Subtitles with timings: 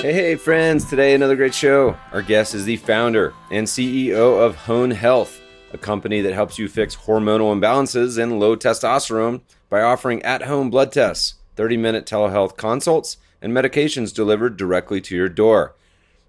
[0.00, 0.88] Hey, hey, friends.
[0.88, 1.94] Today, another great show.
[2.12, 5.42] Our guest is the founder and CEO of Hone Health,
[5.74, 10.70] a company that helps you fix hormonal imbalances and low testosterone by offering at home
[10.70, 15.74] blood tests, 30 minute telehealth consults, and medications delivered directly to your door.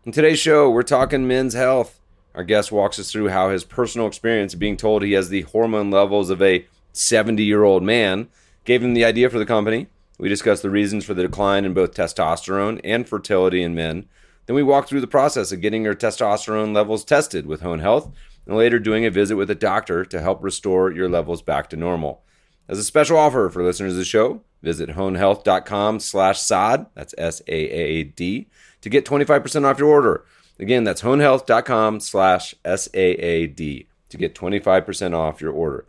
[0.04, 1.98] In today's show, we're talking men's health.
[2.36, 5.44] Our guest walks us through how his personal experience of being told he has the
[5.44, 8.28] hormone levels of a 70 year old man
[8.66, 9.88] gave him the idea for the company.
[10.22, 14.06] We discuss the reasons for the decline in both testosterone and fertility in men.
[14.46, 18.12] Then we walk through the process of getting your testosterone levels tested with Hone Health
[18.46, 21.76] and later doing a visit with a doctor to help restore your levels back to
[21.76, 22.22] normal.
[22.70, 28.48] As a special offer for listeners of the show, visit honehealth.com slash Saad, that's S-A-A-D,
[28.82, 30.24] to get 25% off your order.
[30.60, 35.88] Again, that's honehealth.com slash S-A-A-D to get 25% off your order.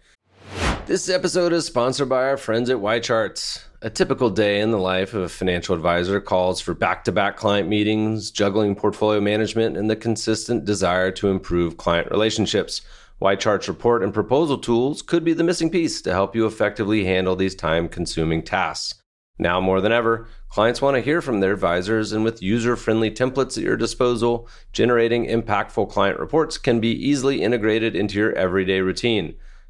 [0.85, 3.63] This episode is sponsored by our friends at YCharts.
[3.83, 7.37] A typical day in the life of a financial advisor calls for back to back
[7.37, 12.83] client meetings, juggling portfolio management, and the consistent desire to improve client relationships.
[13.21, 17.37] YCharts report and proposal tools could be the missing piece to help you effectively handle
[17.37, 19.01] these time consuming tasks.
[19.39, 23.11] Now more than ever, clients want to hear from their advisors, and with user friendly
[23.11, 28.81] templates at your disposal, generating impactful client reports can be easily integrated into your everyday
[28.81, 29.37] routine,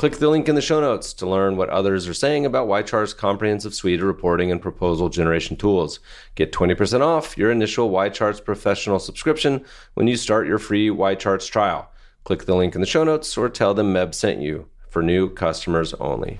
[0.00, 3.12] Click the link in the show notes to learn what others are saying about YChart's
[3.12, 6.00] comprehensive suite of reporting and proposal generation tools.
[6.36, 9.62] Get 20% off your initial YCharts professional subscription
[9.92, 11.92] when you start your free YCharts trial.
[12.24, 15.28] Click the link in the show notes or tell them Meb sent you for new
[15.28, 16.38] customers only.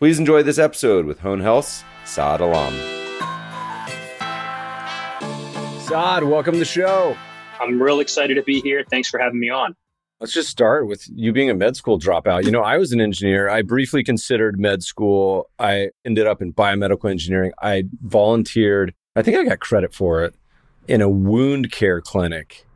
[0.00, 2.74] Please enjoy this episode with Hone Health's Saad Alam.
[5.82, 7.16] Saad, welcome to the show.
[7.60, 8.84] I'm real excited to be here.
[8.90, 9.76] Thanks for having me on.
[10.20, 12.44] Let's just start with you being a med school dropout.
[12.44, 13.50] You know, I was an engineer.
[13.50, 15.50] I briefly considered med school.
[15.58, 17.52] I ended up in biomedical engineering.
[17.60, 20.34] I volunteered, I think I got credit for it,
[20.88, 22.66] in a wound care clinic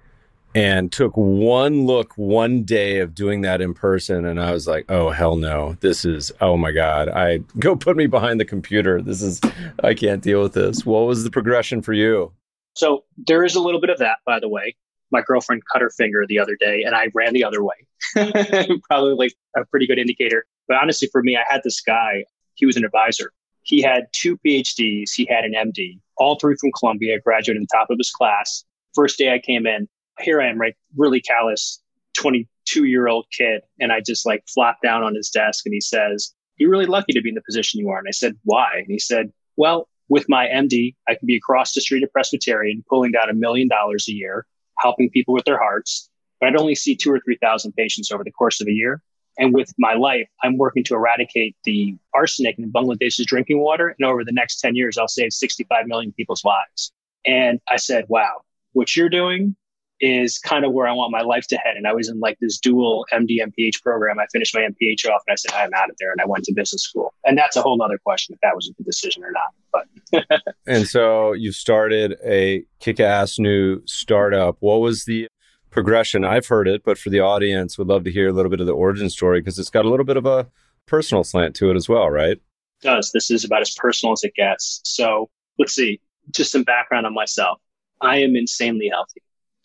[0.54, 4.84] and took one look one day of doing that in person and i was like
[4.88, 9.00] oh hell no this is oh my god i go put me behind the computer
[9.00, 9.40] this is
[9.84, 12.32] i can't deal with this what was the progression for you
[12.74, 14.74] so there is a little bit of that by the way
[15.10, 17.74] my girlfriend cut her finger the other day and i ran the other way
[18.88, 22.66] probably like a pretty good indicator but honestly for me i had this guy he
[22.66, 23.32] was an advisor
[23.62, 27.90] he had two phds he had an md all three from columbia graduated on top
[27.90, 29.88] of his class first day i came in
[30.22, 30.74] here I am, right?
[30.96, 31.82] Really callous,
[32.16, 33.62] 22 year old kid.
[33.78, 37.12] And I just like flop down on his desk and he says, You're really lucky
[37.12, 37.98] to be in the position you are.
[37.98, 38.68] And I said, Why?
[38.76, 42.84] And he said, Well, with my MD, I can be across the street at Presbyterian
[42.88, 44.46] pulling down a million dollars a year,
[44.80, 46.08] helping people with their hearts.
[46.40, 49.02] But I'd only see two or 3,000 patients over the course of a year.
[49.38, 53.94] And with my life, I'm working to eradicate the arsenic in Bangladesh's drinking water.
[53.98, 56.92] And over the next 10 years, I'll save 65 million people's lives.
[57.24, 58.42] And I said, wow,
[58.72, 59.56] what you're doing
[60.00, 61.76] is kind of where I want my life to head.
[61.76, 64.18] And I was in like this dual MD MPH program.
[64.18, 66.10] I finished my MPH off and I said, I'm out of there.
[66.10, 67.12] And I went to business school.
[67.24, 70.24] And that's a whole other question if that was a good decision or not.
[70.32, 74.56] But and so you started a kick ass new startup.
[74.60, 75.28] What was the
[75.70, 76.24] progression?
[76.24, 78.66] I've heard it, but for the audience, would love to hear a little bit of
[78.66, 80.48] the origin story because it's got a little bit of a
[80.86, 82.38] personal slant to it as well, right?
[82.38, 82.40] It
[82.82, 83.10] does.
[83.12, 84.80] This is about as personal as it gets.
[84.84, 86.00] So let's see,
[86.30, 87.60] just some background on myself.
[88.00, 89.20] I am insanely healthy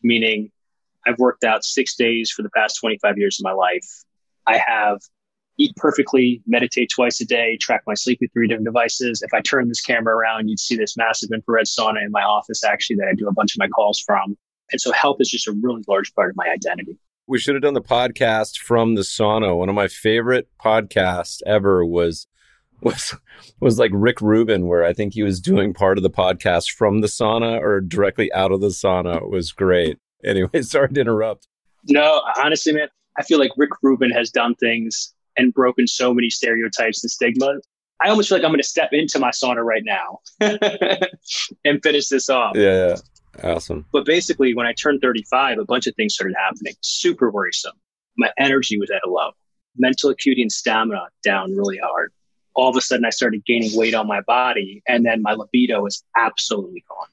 [0.06, 0.52] meaning
[1.06, 3.88] I've worked out six days for the past 25 years of my life.
[4.48, 5.00] I have
[5.58, 9.22] eat perfectly, meditate twice a day, track my sleep with three different devices.
[9.22, 12.64] If I turn this camera around, you'd see this massive infrared sauna in my office,
[12.64, 14.38] actually, that I do a bunch of my calls from.
[14.72, 16.98] And so health is just a really large part of my identity.
[17.28, 19.58] We should have done the podcast from the sauna.
[19.58, 22.28] One of my favorite podcasts ever was
[22.82, 23.16] was
[23.60, 27.02] was like Rick Rubin, where I think he was doing part of the podcast from
[27.02, 29.18] the sauna or directly out of the sauna.
[29.18, 29.98] It was great.
[30.24, 31.48] Anyway, sorry to interrupt.
[31.88, 32.88] No, honestly, man,
[33.18, 37.60] I feel like Rick Rubin has done things and broken so many stereotypes and stigma.
[38.02, 40.20] I almost feel like I'm going to step into my sauna right now
[41.66, 42.56] and finish this off.
[42.56, 42.98] Yeah,
[43.44, 43.86] yeah, awesome.
[43.94, 46.74] But basically, when I turned 35, a bunch of things started happening.
[46.82, 47.76] Super worrisome.
[48.18, 49.32] My energy was at a low.
[49.78, 52.12] Mental acuity and stamina down really hard.
[52.56, 55.82] All of a sudden, I started gaining weight on my body, and then my libido
[55.82, 57.08] was absolutely gone.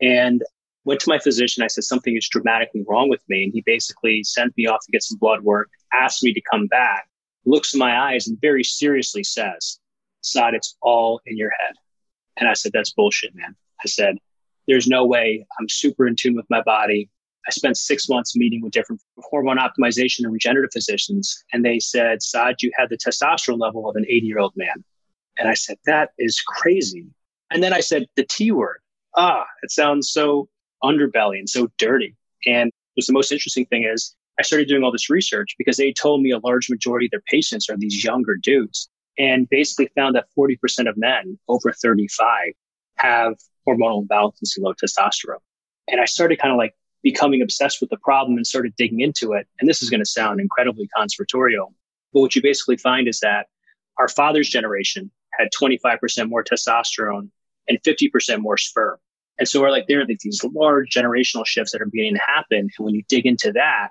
[0.00, 0.42] And
[0.84, 1.62] went to my physician.
[1.62, 4.92] I said something is dramatically wrong with me, and he basically sent me off to
[4.92, 5.68] get some blood work.
[5.92, 7.08] Asked me to come back.
[7.44, 9.78] Looks in my eyes and very seriously says,
[10.22, 11.74] "Saad, it's all in your head."
[12.36, 13.54] And I said, "That's bullshit, man."
[13.84, 14.18] I said,
[14.66, 15.46] "There's no way.
[15.58, 17.10] I'm super in tune with my body.
[17.46, 22.22] I spent six months meeting with different hormone optimization and regenerative physicians, and they said,
[22.22, 24.84] Saad, you had the testosterone level of an 80 year old man.
[25.38, 27.06] And I said, that is crazy.
[27.50, 28.78] And then I said, the T word.
[29.16, 30.48] Ah, it sounds so
[30.82, 32.16] underbelly and so dirty.
[32.46, 35.92] And was the most interesting thing is I started doing all this research because they
[35.92, 38.88] told me a large majority of their patients are these younger dudes
[39.18, 42.52] and basically found that 40% of men over 35
[42.96, 43.34] have
[43.66, 45.38] hormonal imbalance and low testosterone.
[45.88, 46.74] And I started kind of like
[47.06, 49.46] becoming obsessed with the problem and started digging into it.
[49.60, 51.72] And this is going to sound incredibly conspiratorial.
[52.12, 53.46] But what you basically find is that
[53.96, 57.28] our father's generation had 25% more testosterone
[57.68, 58.96] and 50% more sperm.
[59.38, 62.58] And so we're like, there are these large generational shifts that are beginning to happen.
[62.76, 63.90] And when you dig into that,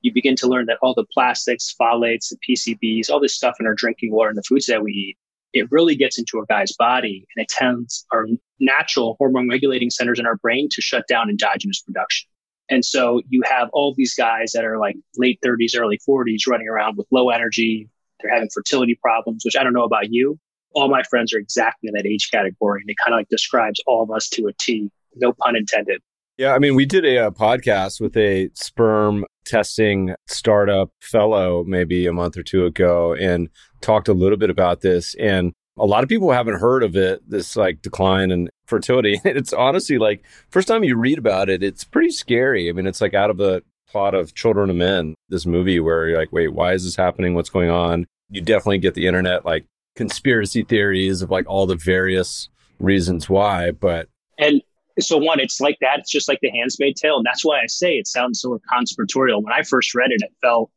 [0.00, 3.66] you begin to learn that all the plastics, phthalates, the PCBs, all this stuff in
[3.66, 5.18] our drinking water and the foods that we eat,
[5.52, 8.26] it really gets into a guy's body and it tends our
[8.60, 12.30] natural hormone regulating centers in our brain to shut down endogenous production.
[12.68, 16.68] And so you have all these guys that are like late 30s, early 40s running
[16.68, 17.88] around with low energy.
[18.20, 20.38] They're having fertility problems, which I don't know about you.
[20.74, 22.80] All my friends are exactly in that age category.
[22.80, 24.90] And it kind of like describes all of us to a T.
[25.14, 26.02] No pun intended.
[26.36, 26.54] Yeah.
[26.54, 32.12] I mean, we did a, a podcast with a sperm testing startup fellow maybe a
[32.12, 33.48] month or two ago and
[33.80, 35.14] talked a little bit about this.
[35.14, 39.20] And a lot of people haven't heard of it, this like decline in fertility.
[39.24, 42.68] It's honestly like first time you read about it, it's pretty scary.
[42.68, 46.08] I mean, it's like out of the plot of Children of Men, this movie where
[46.08, 47.34] you're like, wait, why is this happening?
[47.34, 48.06] What's going on?
[48.30, 52.48] You definitely get the internet like conspiracy theories of like all the various
[52.80, 54.08] reasons why, but
[54.38, 54.62] and
[54.98, 55.98] so one, it's like that.
[55.98, 59.42] It's just like the Handmaid's Tale, and that's why I say it sounds so conspiratorial.
[59.42, 60.70] When I first read it, it felt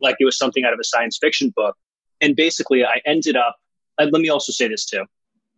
[0.00, 1.76] like it was something out of a science fiction book.
[2.20, 3.56] And basically, I ended up
[4.04, 5.04] let me also say this too.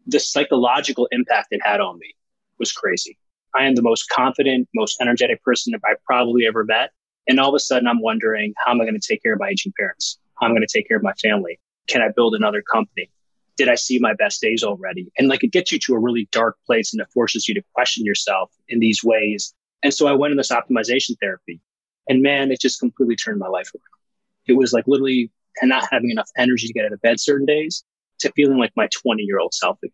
[0.06, 2.14] The psychological impact it had on me
[2.58, 3.18] was crazy.
[3.54, 6.90] I am the most confident, most energetic person that I probably ever met.
[7.28, 9.40] And all of a sudden, I'm wondering, how am I going to take care of
[9.40, 10.18] my aging parents?
[10.40, 11.58] How am I going to take care of my family?
[11.88, 13.10] Can I build another company?
[13.56, 15.10] Did I see my best days already?
[15.18, 17.62] And like it gets you to a really dark place and it forces you to
[17.74, 19.52] question yourself in these ways.
[19.82, 21.60] And so I went in this optimization therapy
[22.08, 23.82] and man, it just completely turned my life around.
[24.46, 25.30] It was like literally
[25.62, 27.84] not having enough energy to get out of bed certain days
[28.20, 29.92] to feeling like my 20 year old self again.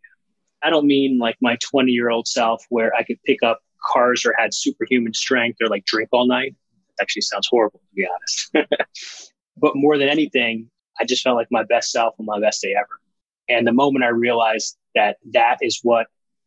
[0.62, 4.24] I don't mean like my 20 year old self where I could pick up cars
[4.24, 6.54] or had superhuman strength or like drink all night.
[7.00, 8.70] Actually sounds horrible to be honest.
[9.56, 12.74] but more than anything, I just felt like my best self on my best day
[12.78, 13.00] ever.
[13.48, 16.06] And the moment I realized that that is what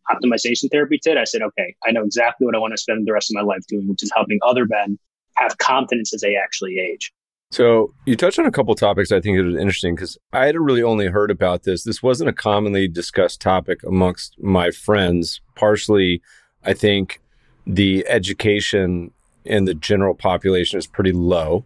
[0.10, 3.14] optimization therapy did, I said, okay, I know exactly what I want to spend the
[3.14, 4.98] rest of my life doing, which is helping other men
[5.36, 7.12] have confidence as they actually age.
[7.52, 10.56] So you touched on a couple topics I think it was interesting because I had
[10.58, 11.84] really only heard about this.
[11.84, 15.42] This wasn't a commonly discussed topic amongst my friends.
[15.56, 16.22] Partially,
[16.66, 17.22] I think
[17.66, 19.12] the education
[19.46, 21.64] in the general population is pretty low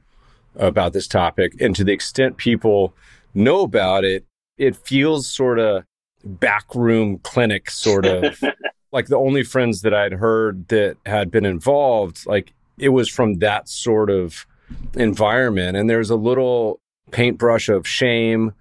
[0.55, 1.53] about this topic.
[1.59, 2.93] And to the extent people
[3.33, 4.25] know about it,
[4.57, 5.83] it feels sort of
[6.23, 8.39] backroom clinic, sort of
[8.91, 13.35] like the only friends that I'd heard that had been involved, like it was from
[13.39, 14.45] that sort of
[14.95, 15.77] environment.
[15.77, 16.79] And there's a little
[17.11, 18.53] paintbrush of shame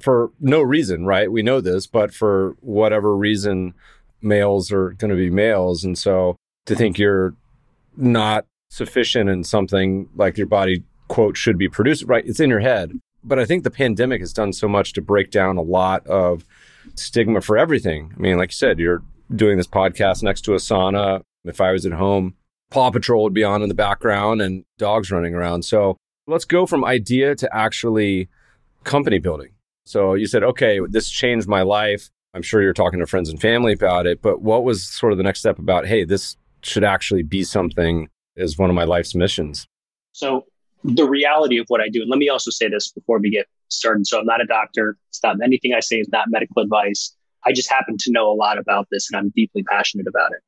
[0.00, 1.30] for no reason, right?
[1.30, 3.74] We know this, but for whatever reason,
[4.22, 5.84] males are going to be males.
[5.84, 6.36] And so
[6.66, 7.34] to think you're
[7.96, 12.26] not sufficient in something like your body, quote, should be produced, right?
[12.26, 12.92] It's in your head.
[13.22, 16.46] But I think the pandemic has done so much to break down a lot of
[16.94, 18.14] stigma for everything.
[18.16, 19.02] I mean, like you said, you're
[19.34, 21.20] doing this podcast next to a sauna.
[21.44, 22.34] If I was at home,
[22.70, 25.64] Paw Patrol would be on in the background and dogs running around.
[25.64, 25.96] So
[26.26, 28.28] let's go from idea to actually
[28.84, 29.50] company building.
[29.84, 32.08] So you said, okay, this changed my life.
[32.32, 35.18] I'm sure you're talking to friends and family about it, but what was sort of
[35.18, 39.14] the next step about, hey, this should actually be something as one of my life's
[39.14, 39.66] missions?
[40.12, 40.44] So
[40.84, 43.46] the reality of what I do, and let me also say this before we get
[43.68, 44.06] started.
[44.06, 44.96] So I'm not a doctor.
[45.08, 47.14] It's not anything I say is not medical advice.
[47.44, 50.40] I just happen to know a lot about this and I'm deeply passionate about it.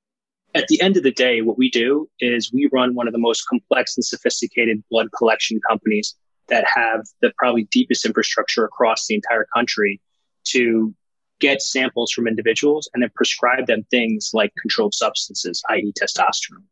[0.54, 3.18] At the end of the day, what we do is we run one of the
[3.18, 6.14] most complex and sophisticated blood collection companies
[6.48, 10.00] that have the probably deepest infrastructure across the entire country
[10.44, 10.94] to
[11.40, 16.64] get samples from individuals and then prescribe them things like controlled substances, i.e., testosterone.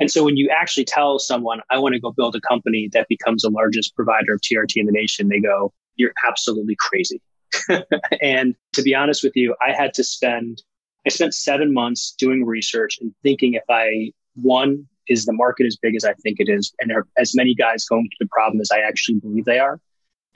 [0.00, 3.08] And so when you actually tell someone, I want to go build a company that
[3.08, 7.20] becomes the largest provider of TRT in the nation, they go, You're absolutely crazy.
[8.22, 10.62] and to be honest with you, I had to spend,
[11.06, 15.76] I spent seven months doing research and thinking if I, one, is the market as
[15.76, 16.72] big as I think it is?
[16.80, 19.80] And are as many guys going through the problem as I actually believe they are?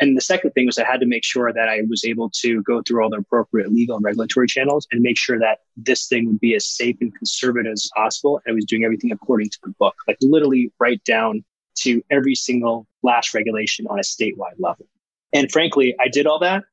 [0.01, 2.63] And the second thing was I had to make sure that I was able to
[2.63, 6.27] go through all the appropriate legal and regulatory channels and make sure that this thing
[6.27, 8.41] would be as safe and conservative as possible.
[8.45, 11.45] And I was doing everything according to the book, like literally right down
[11.81, 14.87] to every single last regulation on a statewide level.
[15.33, 16.65] And frankly, I did all that.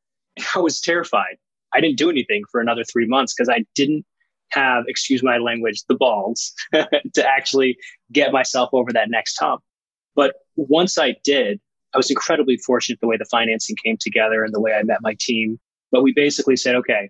[0.55, 1.37] I was terrified.
[1.73, 4.05] I didn't do anything for another three months because I didn't
[4.49, 7.77] have, excuse my language, the balls to actually
[8.11, 9.61] get myself over that next hump.
[10.15, 11.59] But once I did,
[11.93, 14.99] I was incredibly fortunate the way the financing came together and the way I met
[15.01, 15.59] my team.
[15.91, 17.09] But we basically said, okay,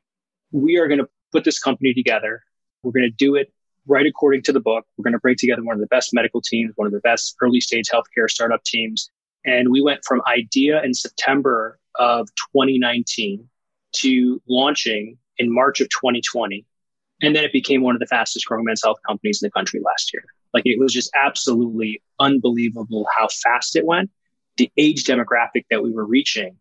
[0.51, 2.41] we are going to put this company together.
[2.83, 3.51] We're going to do it
[3.87, 4.85] right according to the book.
[4.97, 7.35] We're going to bring together one of the best medical teams, one of the best
[7.41, 9.09] early stage healthcare startup teams.
[9.45, 13.49] And we went from idea in September of 2019
[13.93, 16.65] to launching in March of 2020.
[17.21, 19.81] And then it became one of the fastest growing men's health companies in the country
[19.83, 20.23] last year.
[20.53, 24.09] Like it was just absolutely unbelievable how fast it went
[24.59, 26.55] the age demographic that we were reaching.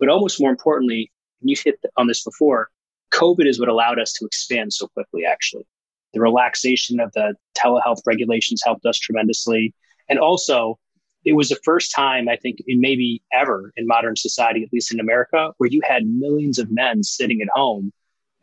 [0.00, 1.12] But almost more importantly,
[1.42, 2.70] you hit on this before,
[3.12, 5.66] COVID is what allowed us to expand so quickly, actually.
[6.14, 9.74] The relaxation of the telehealth regulations helped us tremendously.
[10.08, 10.78] And also,
[11.24, 14.92] it was the first time, I think, in maybe ever in modern society, at least
[14.92, 17.92] in America, where you had millions of men sitting at home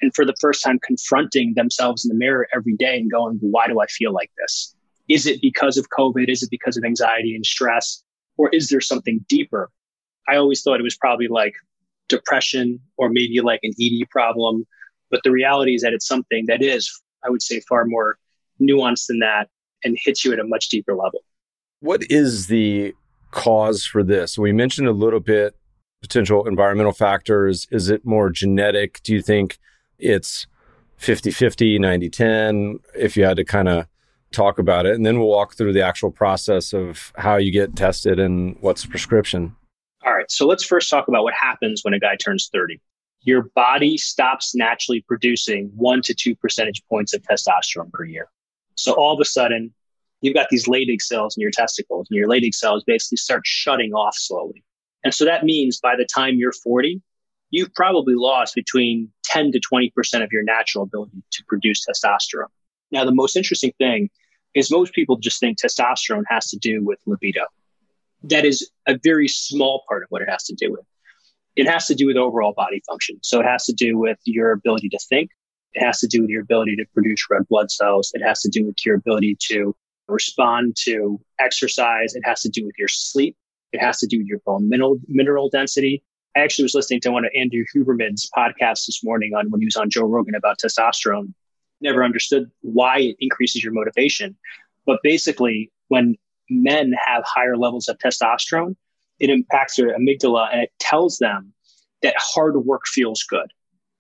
[0.01, 3.67] and for the first time confronting themselves in the mirror every day and going, why
[3.67, 4.75] do I feel like this?
[5.09, 6.29] Is it because of COVID?
[6.29, 8.03] Is it because of anxiety and stress?
[8.37, 9.69] Or is there something deeper?
[10.27, 11.55] I always thought it was probably like
[12.07, 14.65] depression or maybe like an ED problem.
[15.11, 16.89] But the reality is that it's something that is,
[17.25, 18.17] I would say, far more
[18.61, 19.49] nuanced than that
[19.83, 21.21] and hits you at a much deeper level.
[21.81, 22.93] What is the
[23.31, 24.37] cause for this?
[24.37, 25.55] We mentioned a little bit
[26.01, 27.67] potential environmental factors.
[27.71, 29.01] Is it more genetic?
[29.03, 29.57] Do you think
[29.97, 30.47] it's
[30.97, 32.79] 50 50, 90 10?
[32.95, 33.85] If you had to kind of
[34.31, 37.75] talk about it, and then we'll walk through the actual process of how you get
[37.75, 39.55] tested and what's the prescription.
[40.05, 40.29] All right.
[40.29, 42.79] So let's first talk about what happens when a guy turns 30.
[43.21, 48.29] Your body stops naturally producing one to two percentage points of testosterone per year.
[48.75, 49.73] So all of a sudden,
[50.21, 53.93] you've got these Leydig cells in your testicles, and your Leydig cells basically start shutting
[53.93, 54.63] off slowly.
[55.03, 57.01] And so that means by the time you're 40,
[57.51, 59.91] you've probably lost between 10 to 20%
[60.23, 62.49] of your natural ability to produce testosterone.
[62.91, 64.09] Now, the most interesting thing
[64.55, 67.45] is most people just think testosterone has to do with libido.
[68.23, 70.85] That is a very small part of what it has to do with.
[71.55, 73.19] It has to do with overall body function.
[73.21, 75.31] So it has to do with your ability to think.
[75.73, 78.11] It has to do with your ability to produce red blood cells.
[78.13, 79.75] It has to do with your ability to
[80.09, 82.15] respond to exercise.
[82.15, 83.35] It has to do with your sleep.
[83.71, 86.03] It has to do with your bone mineral, mineral density.
[86.35, 89.65] I actually was listening to one of Andrew Huberman's podcasts this morning on when he
[89.65, 91.33] was on Joe Rogan about testosterone
[91.81, 94.35] never understood why it increases your motivation.
[94.85, 96.15] But basically, when
[96.49, 98.75] men have higher levels of testosterone,
[99.19, 101.53] it impacts their amygdala and it tells them
[102.01, 103.51] that hard work feels good.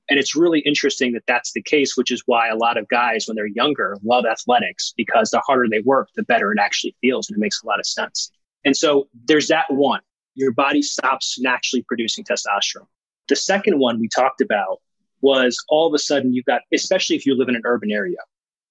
[0.09, 3.27] And it's really interesting that that's the case, which is why a lot of guys,
[3.27, 7.29] when they're younger, love athletics because the harder they work, the better it actually feels.
[7.29, 8.31] And it makes a lot of sense.
[8.65, 10.01] And so there's that one.
[10.33, 12.87] Your body stops naturally producing testosterone.
[13.27, 14.79] The second one we talked about
[15.21, 18.17] was all of a sudden you've got, especially if you live in an urban area,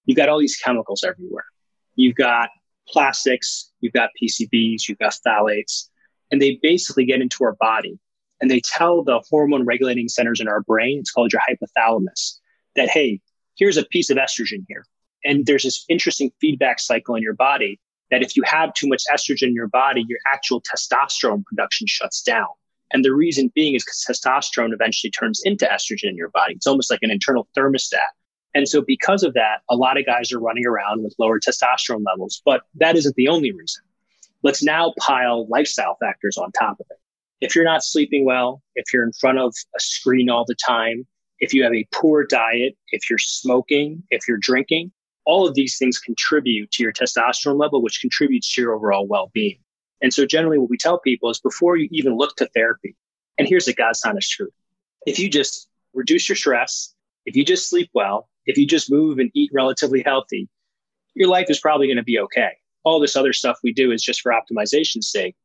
[0.07, 1.45] you've got all these chemicals everywhere.
[1.95, 2.49] You've got
[2.89, 5.89] plastics, you've got PCBs, you've got phthalates,
[6.31, 7.99] and they basically get into our body
[8.41, 12.39] and they tell the hormone regulating centers in our brain, it's called your hypothalamus,
[12.77, 13.21] that, hey,
[13.57, 14.87] here's a piece of estrogen here.
[15.25, 17.81] And there's this interesting feedback cycle in your body
[18.11, 22.23] that if you have too much estrogen in your body, your actual testosterone production shuts
[22.23, 22.47] down.
[22.91, 26.55] And the reason being is because testosterone eventually turns into estrogen in your body.
[26.55, 27.99] It's almost like an internal thermostat.
[28.55, 32.03] And so, because of that, a lot of guys are running around with lower testosterone
[32.07, 32.41] levels.
[32.47, 33.83] But that isn't the only reason.
[34.43, 36.97] Let's now pile lifestyle factors on top of it.
[37.41, 41.07] If you're not sleeping well, if you're in front of a screen all the time,
[41.41, 44.91] if you have a poor diet, if you're smoking, if you're drinking,
[45.25, 49.31] all of these things contribute to your testosterone level, which contributes to your overall well
[49.33, 49.59] being.
[50.01, 52.97] And so generally what we tell people is before you even look to therapy,
[53.37, 54.53] And here's the God's honest truth.
[55.07, 59.19] If you just reduce your stress, if you just sleep well, if you just move
[59.19, 60.49] and eat relatively healthy,
[61.15, 62.51] your life is probably going to be okay.
[62.85, 65.37] All this other stuff we do is just for optimization's sake.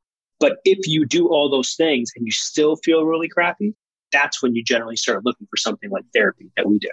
[0.44, 3.74] But if you do all those things and you still feel really crappy,
[4.12, 6.90] that's when you generally start looking for something like therapy that we do.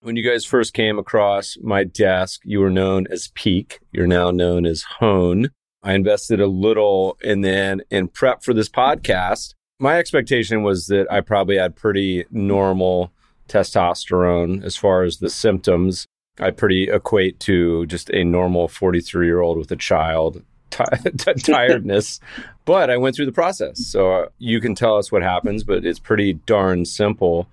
[0.00, 3.78] When you guys first came across my desk, you were known as Peak.
[3.92, 5.50] You're now known as Hone.
[5.80, 11.06] I invested a little and then in prep for this podcast, my expectation was that
[11.08, 13.12] I probably had pretty normal
[13.48, 16.08] testosterone as far as the symptoms.
[16.40, 22.20] I pretty equate to just a normal 43 year old with a child tiredness.
[22.64, 23.86] but I went through the process.
[23.86, 27.48] So uh, you can tell us what happens, but it's pretty darn simple.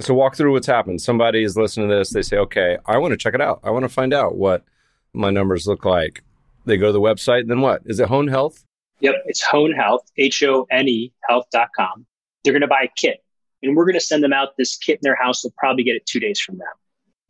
[0.00, 1.00] So walk through what's happened.
[1.00, 2.10] Somebody is listening to this.
[2.10, 3.60] They say, okay, I want to check it out.
[3.62, 4.64] I want to find out what
[5.12, 6.22] my numbers look like.
[6.64, 7.46] They go to the website.
[7.46, 7.82] Then what?
[7.84, 8.64] Is it Hone Health?
[9.00, 9.14] Yep.
[9.26, 12.06] It's Hone Health, H O N E health.com.
[12.42, 13.22] They're going to buy a kit
[13.62, 15.42] and we're going to send them out this kit in their house.
[15.42, 16.64] They'll probably get it two days from now.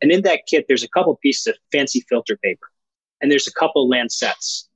[0.01, 2.67] And in that kit, there's a couple pieces of fancy filter paper
[3.21, 4.69] and there's a couple lancets.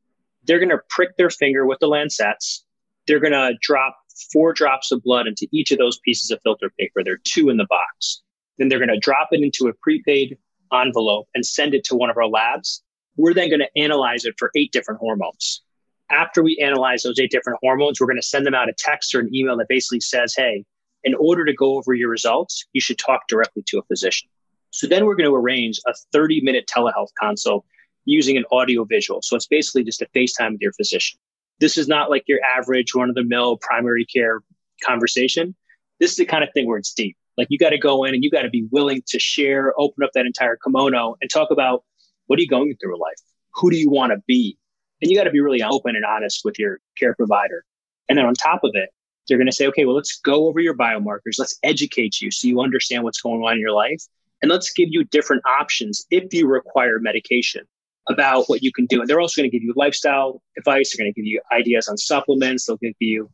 [0.49, 2.65] They're going to prick their finger with the lancets.
[3.05, 3.95] They're going to drop
[4.33, 7.03] four drops of blood into each of those pieces of filter paper.
[7.03, 8.23] There are two in the box.
[8.57, 10.39] Then they're going to drop it into a prepaid
[10.73, 12.81] envelope and send it to one of our labs.
[13.15, 15.61] We're then going to analyze it for eight different hormones.
[16.09, 19.13] After we analyze those eight different hormones, we're going to send them out a text
[19.13, 20.65] or an email that basically says, Hey,
[21.03, 24.27] in order to go over your results, you should talk directly to a physician.
[24.71, 27.65] So then we're going to arrange a 30 minute telehealth consult
[28.05, 29.21] using an audio visual.
[29.21, 31.19] So it's basically just a FaceTime with your physician.
[31.59, 34.41] This is not like your average run of the mill primary care
[34.83, 35.55] conversation.
[35.99, 37.17] This is the kind of thing where it's deep.
[37.37, 40.03] Like you got to go in and you got to be willing to share, open
[40.03, 41.83] up that entire kimono and talk about
[42.27, 43.19] what are you going through in life?
[43.55, 44.57] Who do you want to be?
[45.01, 47.63] And you got to be really open and honest with your care provider.
[48.07, 48.89] And then on top of it,
[49.27, 51.37] they're going to say, okay, well, let's go over your biomarkers.
[51.37, 54.03] Let's educate you so you understand what's going on in your life.
[54.41, 57.65] And let's give you different options if you require medication
[58.09, 58.99] about what you can do.
[58.99, 60.95] And they're also going to give you lifestyle advice.
[60.95, 62.65] They're going to give you ideas on supplements.
[62.65, 63.29] They'll give you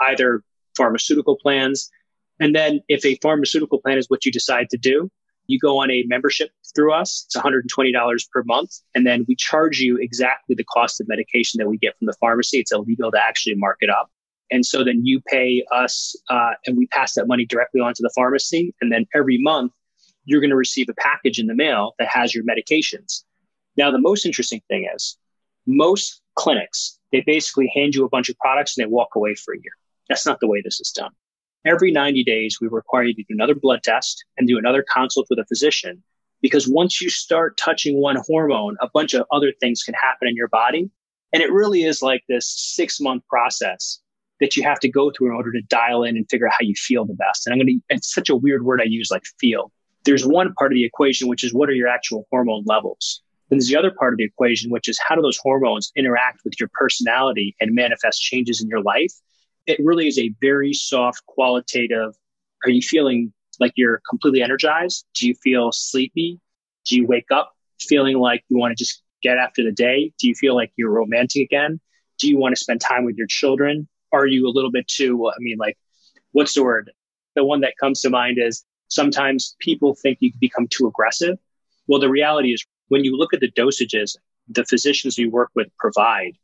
[0.00, 0.42] either
[0.76, 1.90] pharmaceutical plans.
[2.38, 5.10] And then if a pharmaceutical plan is what you decide to do,
[5.46, 7.26] you go on a membership through us.
[7.26, 8.70] It's $120 per month.
[8.94, 12.14] And then we charge you exactly the cost of medication that we get from the
[12.20, 12.58] pharmacy.
[12.58, 14.10] It's illegal to actually mark it up.
[14.52, 18.02] And so then you pay us uh, and we pass that money directly on to
[18.02, 18.74] the pharmacy.
[18.80, 19.72] And then every month,
[20.24, 23.24] you're going to receive a package in the mail that has your medications.
[23.80, 25.16] Now, the most interesting thing is
[25.66, 29.54] most clinics, they basically hand you a bunch of products and they walk away for
[29.54, 29.72] a year.
[30.06, 31.12] That's not the way this is done.
[31.64, 35.28] Every 90 days, we require you to do another blood test and do another consult
[35.30, 36.02] with a physician
[36.42, 40.36] because once you start touching one hormone, a bunch of other things can happen in
[40.36, 40.90] your body.
[41.32, 43.98] And it really is like this six month process
[44.40, 46.66] that you have to go through in order to dial in and figure out how
[46.66, 47.46] you feel the best.
[47.46, 49.72] And I'm going to, it's such a weird word I use, like feel.
[50.04, 53.22] There's one part of the equation, which is what are your actual hormone levels?
[53.50, 56.40] Then there's the other part of the equation, which is how do those hormones interact
[56.44, 59.12] with your personality and manifest changes in your life?
[59.66, 62.14] It really is a very soft, qualitative.
[62.64, 65.04] Are you feeling like you're completely energized?
[65.14, 66.40] Do you feel sleepy?
[66.86, 70.12] Do you wake up feeling like you want to just get after the day?
[70.18, 71.80] Do you feel like you're romantic again?
[72.18, 73.88] Do you want to spend time with your children?
[74.12, 75.76] Are you a little bit too, I mean, like,
[76.32, 76.90] what's the word?
[77.34, 81.38] The one that comes to mind is sometimes people think you become too aggressive.
[81.86, 84.16] Well, the reality is when you look at the dosages
[84.48, 86.36] the physicians you work with provide,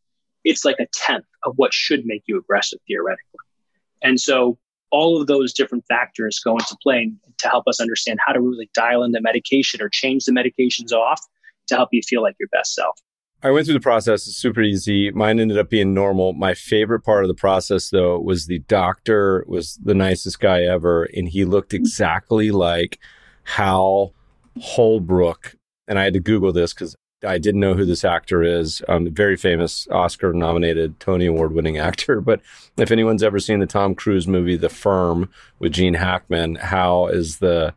[0.45, 3.41] it's like a tenth of what should make you aggressive theoretically.
[4.03, 4.59] And so
[4.93, 8.71] all of those different factors go into play to help us understand how to really
[8.75, 11.21] dial in the medication or change the medications off
[11.67, 12.97] to help you feel like your best self.
[13.43, 14.27] I went through the process.
[14.27, 15.11] It's super easy.
[15.11, 16.33] Mine ended up being normal.
[16.33, 21.05] My favorite part of the process, though, was the doctor was the nicest guy ever,
[21.05, 22.99] and he looked exactly like
[23.43, 24.15] Hal
[24.59, 25.56] Holbrook.
[25.89, 28.83] And I had to Google this because I didn't know who this actor is.
[28.89, 32.21] Um, very famous Oscar nominated, Tony Award winning actor.
[32.21, 32.41] But
[32.77, 37.39] if anyone's ever seen the Tom Cruise movie, The Firm with Gene Hackman, Hal is
[37.39, 37.75] the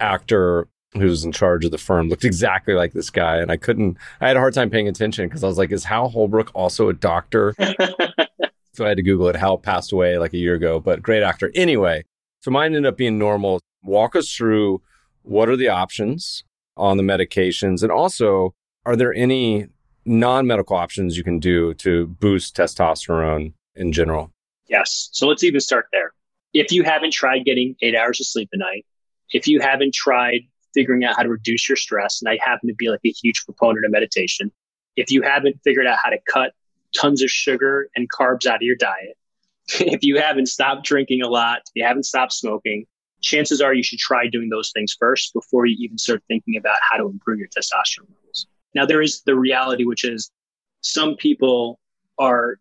[0.00, 3.96] actor who's in charge of the firm looked exactly like this guy and i couldn't
[4.20, 6.88] i had a hard time paying attention because i was like is hal holbrook also
[6.88, 7.54] a doctor
[8.72, 11.22] so i had to google it hal passed away like a year ago but great
[11.22, 12.02] actor anyway
[12.40, 14.80] so mine ended up being normal walk us through
[15.22, 16.44] what are the options
[16.76, 17.82] on the medications?
[17.82, 19.66] And also are there any
[20.04, 24.32] non-medical options you can do to boost testosterone in general?
[24.68, 25.08] Yes.
[25.12, 26.12] So let's even start there.
[26.52, 28.86] If you haven't tried getting eight hours of sleep a night
[29.32, 30.40] if you haven't tried
[30.74, 33.44] figuring out how to reduce your stress, and I happen to be like a huge
[33.44, 34.52] proponent of meditation.
[34.96, 36.52] If you haven't figured out how to cut
[36.94, 39.16] tons of sugar and carbs out of your diet,
[39.80, 42.86] if you haven't stopped drinking a lot, you haven't stopped smoking,
[43.26, 46.78] chances are you should try doing those things first before you even start thinking about
[46.88, 48.46] how to improve your testosterone levels.
[48.74, 50.30] Now, there is the reality, which is
[50.80, 51.78] some people
[52.18, 52.58] are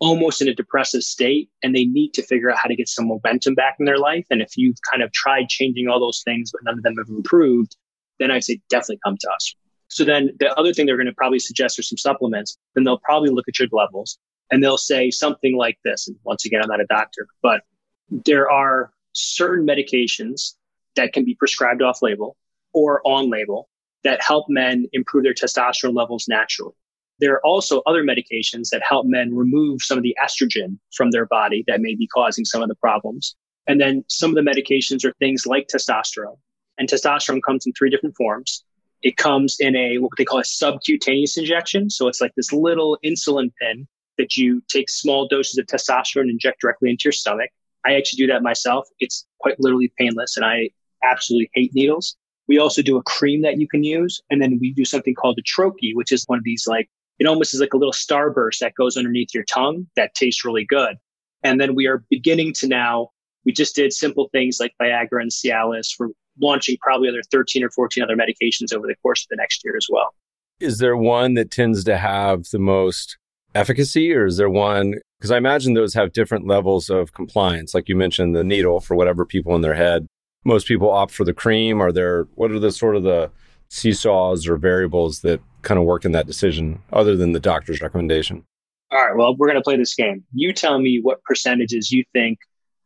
[0.00, 3.08] almost in a depressive state and they need to figure out how to get some
[3.08, 4.26] momentum back in their life.
[4.30, 7.08] And if you've kind of tried changing all those things, but none of them have
[7.08, 7.76] improved,
[8.18, 9.54] then I'd say definitely come to us.
[9.88, 12.58] So then the other thing they're going to probably suggest are some supplements.
[12.74, 14.18] Then they'll probably look at your levels
[14.50, 16.08] and they'll say something like this.
[16.08, 17.62] And once again, I'm not a doctor, but
[18.10, 20.54] there are certain medications
[20.96, 22.36] that can be prescribed off label
[22.72, 23.68] or on label
[24.04, 26.74] that help men improve their testosterone levels naturally.
[27.20, 31.26] There are also other medications that help men remove some of the estrogen from their
[31.26, 33.34] body that may be causing some of the problems.
[33.66, 36.38] And then some of the medications are things like testosterone.
[36.78, 38.64] And testosterone comes in three different forms.
[39.02, 41.90] It comes in a what they call a subcutaneous injection.
[41.90, 46.30] So it's like this little insulin pen that you take small doses of testosterone and
[46.30, 47.50] inject directly into your stomach.
[47.86, 48.88] I actually do that myself.
[48.98, 50.70] It's quite literally painless and I
[51.02, 52.16] absolutely hate needles.
[52.48, 54.20] We also do a cream that you can use.
[54.30, 56.88] And then we do something called a troche, which is one of these like,
[57.18, 60.64] it almost is like a little starburst that goes underneath your tongue that tastes really
[60.64, 60.96] good.
[61.42, 63.10] And then we are beginning to now,
[63.44, 65.94] we just did simple things like Viagra and Cialis.
[65.98, 66.08] We're
[66.40, 69.76] launching probably other 13 or 14 other medications over the course of the next year
[69.76, 70.14] as well.
[70.60, 73.16] Is there one that tends to have the most
[73.54, 77.74] efficacy or is there one because I imagine those have different levels of compliance.
[77.74, 80.06] Like you mentioned, the needle for whatever people in their head.
[80.44, 81.82] Most people opt for the cream.
[81.82, 83.30] Are there, what are the sort of the
[83.68, 88.44] seesaws or variables that kind of work in that decision other than the doctor's recommendation?
[88.92, 89.16] All right.
[89.16, 90.24] Well, we're going to play this game.
[90.32, 92.38] You tell me what percentages you think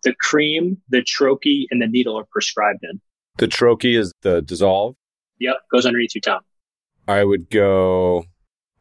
[0.04, 3.00] the cream, the troche, and the needle are prescribed in.
[3.38, 4.96] The troche is the dissolve?
[5.38, 5.56] Yep.
[5.70, 6.42] Goes underneath your tongue.
[7.06, 8.24] I would go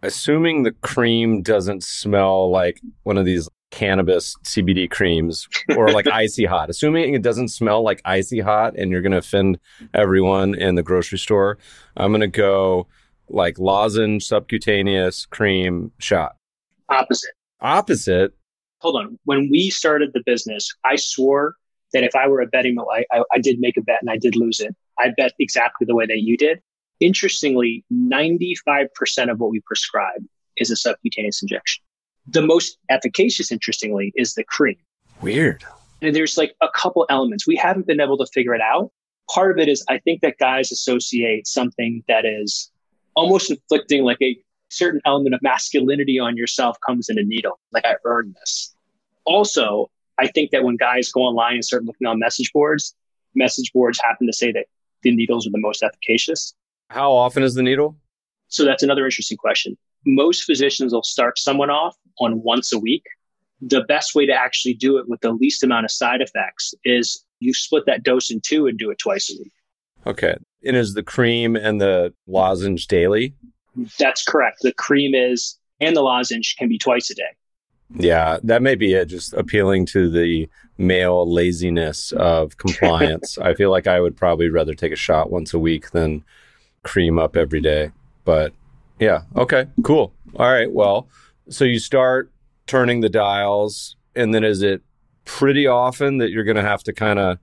[0.04, 6.46] assuming the cream doesn't smell like one of these cannabis CBD creams or like icy
[6.46, 9.60] hot, assuming it doesn't smell like icy hot and you're going to offend
[9.94, 11.58] everyone in the grocery store,
[11.98, 12.88] I'm going to go
[13.30, 16.36] like lozenge, subcutaneous cream shot.
[16.90, 17.32] Opposite.
[17.62, 18.34] Opposite.
[18.80, 19.20] Hold on.
[19.26, 21.56] When we started the business, I swore
[21.94, 24.18] that if I were a betting, I, I, I did make a bet and I
[24.18, 24.76] did lose it.
[25.00, 26.62] I bet exactly the way that you did.
[27.02, 28.88] Interestingly, 95%
[29.30, 30.24] of what we prescribe
[30.58, 31.84] is a subcutaneous injection.
[32.28, 34.78] The most efficacious, interestingly, is the cream.
[35.22, 35.64] Weird.
[36.02, 37.48] And there's like a couple elements.
[37.48, 38.92] We haven't been able to figure it out.
[39.30, 42.72] Part of it is I think that guys associate something that is
[43.16, 44.38] almost inflicting like a
[44.70, 47.60] certain element of masculinity on yourself comes in a needle.
[47.72, 48.74] Like I earned this.
[49.26, 52.96] Also, I think that when guys go online and start looking on message boards,
[53.36, 54.66] message boards happen to say that
[55.04, 56.54] the needles are the most efficacious.
[56.92, 57.96] How often is the needle?
[58.50, 59.78] So that's another interesting question.
[60.06, 63.04] Most physicians will start someone off on once a week.
[63.62, 67.24] The best way to actually do it with the least amount of side effects is
[67.40, 69.54] you split that dose in two and do it twice a week.
[70.06, 70.36] Okay.
[70.66, 73.36] And is the cream and the lozenge daily?
[73.98, 74.58] That's correct.
[74.62, 77.24] The cream is, and the lozenge can be twice a day.
[77.96, 79.06] Yeah, that may be it.
[79.06, 83.38] Just appealing to the male laziness of compliance.
[83.38, 86.26] I feel like I would probably rather take a shot once a week than
[86.84, 87.92] cream up every day.
[88.26, 88.54] But
[89.00, 90.14] yeah, okay, cool.
[90.36, 91.08] All right, well,
[91.50, 92.32] so you start
[92.68, 94.82] turning the dials, and then is it
[95.26, 97.38] pretty often that you're going to have to kind of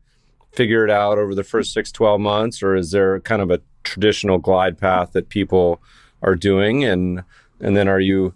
[0.53, 3.61] figure it out over the first six, 12 months, or is there kind of a
[3.85, 5.81] traditional glide path that people
[6.23, 6.85] are doing?
[6.85, 7.23] And,
[7.61, 8.35] and then are you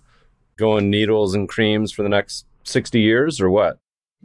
[0.57, 3.79] going needles and creams for the next 60 years or what?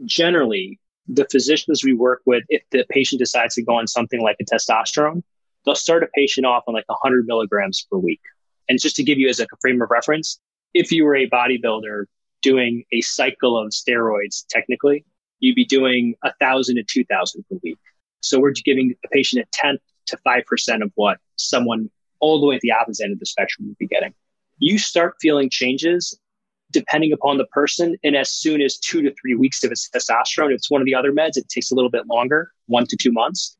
[0.04, 4.36] Generally, the physicians we work with, if the patient decides to go on something like
[4.40, 5.22] a testosterone,
[5.68, 8.22] they'll start a patient off on like 100 milligrams per week.
[8.68, 10.40] And just to give you as a frame of reference,
[10.72, 12.04] if you were a bodybuilder
[12.40, 15.04] doing a cycle of steroids, technically,
[15.40, 17.78] you'd be doing a thousand to 2000 per week.
[18.20, 22.56] So we're giving the patient a tenth to 5% of what someone all the way
[22.56, 24.14] at the opposite end of the spectrum would be getting.
[24.58, 26.18] You start feeling changes
[26.70, 27.96] depending upon the person.
[28.02, 30.86] And as soon as two to three weeks of its testosterone, if it's one of
[30.86, 33.57] the other meds, it takes a little bit longer, one to two months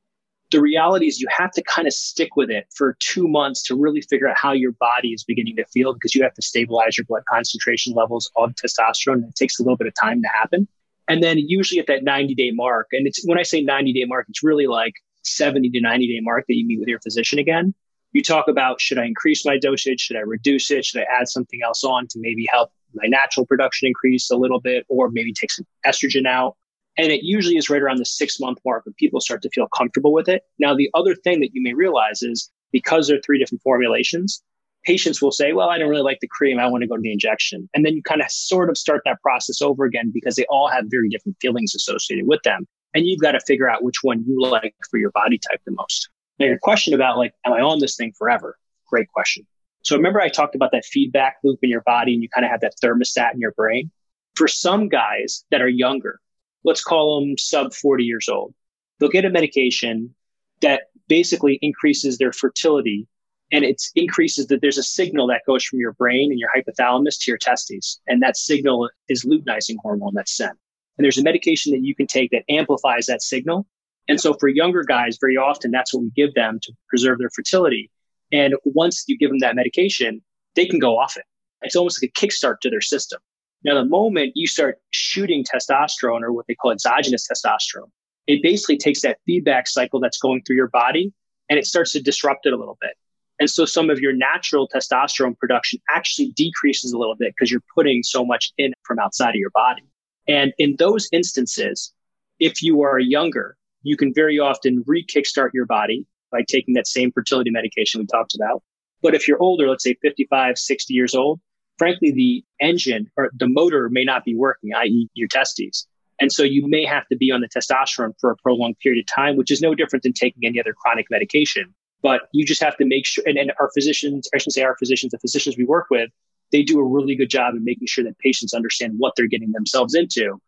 [0.50, 3.76] the reality is you have to kind of stick with it for two months to
[3.76, 6.96] really figure out how your body is beginning to feel because you have to stabilize
[6.96, 9.28] your blood concentration levels of testosterone.
[9.28, 10.66] It takes a little bit of time to happen.
[11.06, 14.04] And then usually at that 90 day mark, and it's when I say 90 day
[14.06, 17.38] mark, it's really like 70 to 90 day mark that you meet with your physician
[17.38, 17.74] again.
[18.12, 20.00] You talk about should I increase my dosage?
[20.00, 20.84] Should I reduce it?
[20.84, 24.60] Should I add something else on to maybe help my natural production increase a little
[24.60, 26.56] bit or maybe take some estrogen out?
[26.98, 29.68] And it usually is right around the six month mark when people start to feel
[29.68, 30.42] comfortable with it.
[30.58, 34.42] Now, the other thing that you may realize is because there are three different formulations,
[34.84, 36.58] patients will say, well, I don't really like the cream.
[36.58, 37.68] I want to go to the injection.
[37.74, 40.68] And then you kind of sort of start that process over again because they all
[40.68, 42.66] have very different feelings associated with them.
[42.94, 45.72] And you've got to figure out which one you like for your body type the
[45.72, 46.08] most.
[46.38, 48.56] Now, your question about like, am I on this thing forever?
[48.88, 49.46] Great question.
[49.82, 52.50] So remember I talked about that feedback loop in your body and you kind of
[52.50, 53.90] have that thermostat in your brain.
[54.34, 56.20] For some guys that are younger,
[56.64, 58.54] let's call them sub 40 years old,
[58.98, 60.14] they'll get a medication
[60.60, 63.06] that basically increases their fertility
[63.50, 67.18] and it increases that there's a signal that goes from your brain and your hypothalamus
[67.20, 67.98] to your testes.
[68.06, 70.52] And that signal is luteinizing hormone that's sent.
[70.98, 73.66] And there's a medication that you can take that amplifies that signal.
[74.08, 77.30] And so for younger guys, very often that's what we give them to preserve their
[77.30, 77.90] fertility.
[78.32, 80.22] And once you give them that medication,
[80.54, 81.24] they can go off it.
[81.62, 83.20] It's almost like a kickstart to their system.
[83.64, 87.90] Now, the moment you start shooting testosterone or what they call exogenous testosterone,
[88.26, 91.12] it basically takes that feedback cycle that's going through your body
[91.48, 92.92] and it starts to disrupt it a little bit.
[93.40, 97.62] And so some of your natural testosterone production actually decreases a little bit because you're
[97.74, 99.82] putting so much in from outside of your body.
[100.26, 101.92] And in those instances,
[102.38, 106.86] if you are younger, you can very often re kickstart your body by taking that
[106.86, 108.62] same fertility medication we talked about.
[109.02, 111.40] But if you're older, let's say 55, 60 years old,
[111.78, 115.86] frankly, the engine or the motor may not be working, i.e., your testes.
[116.20, 119.06] And so you may have to be on the testosterone for a prolonged period of
[119.06, 121.74] time, which is no different than taking any other chronic medication.
[122.02, 124.76] But you just have to make sure, and, and our physicians, I shouldn't say our
[124.76, 126.10] physicians, the physicians we work with,
[126.50, 129.52] they do a really good job in making sure that patients understand what they're getting
[129.52, 130.40] themselves into.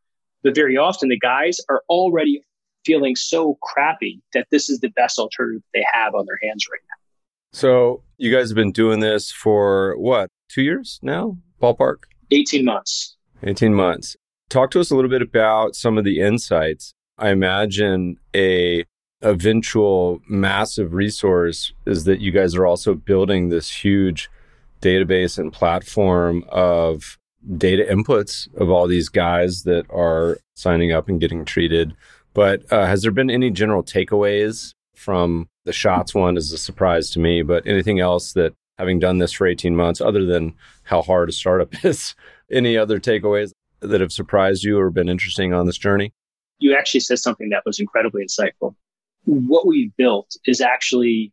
[0.43, 2.43] But very often the guys are already
[2.85, 6.81] feeling so crappy that this is the best alternative they have on their hands right
[6.89, 6.97] now.
[7.53, 11.39] So you guys have been doing this for what, two years now?
[11.63, 12.05] Ballpark?
[12.31, 13.17] 18 months.
[13.43, 14.17] 18 months.
[14.49, 16.93] Talk to us a little bit about some of the insights.
[17.19, 18.85] I imagine a
[19.23, 24.31] eventual massive resource is that you guys are also building this huge
[24.81, 27.19] database and platform of
[27.57, 31.95] data inputs of all these guys that are signing up and getting treated.
[32.33, 37.11] But uh, has there been any general takeaways from the shots one is a surprise
[37.11, 41.03] to me, but anything else that having done this for 18 months, other than how
[41.03, 42.15] hard a startup is,
[42.51, 46.15] any other takeaways that have surprised you or been interesting on this journey?
[46.59, 48.75] You actually said something that was incredibly insightful.
[49.25, 51.33] What we built is actually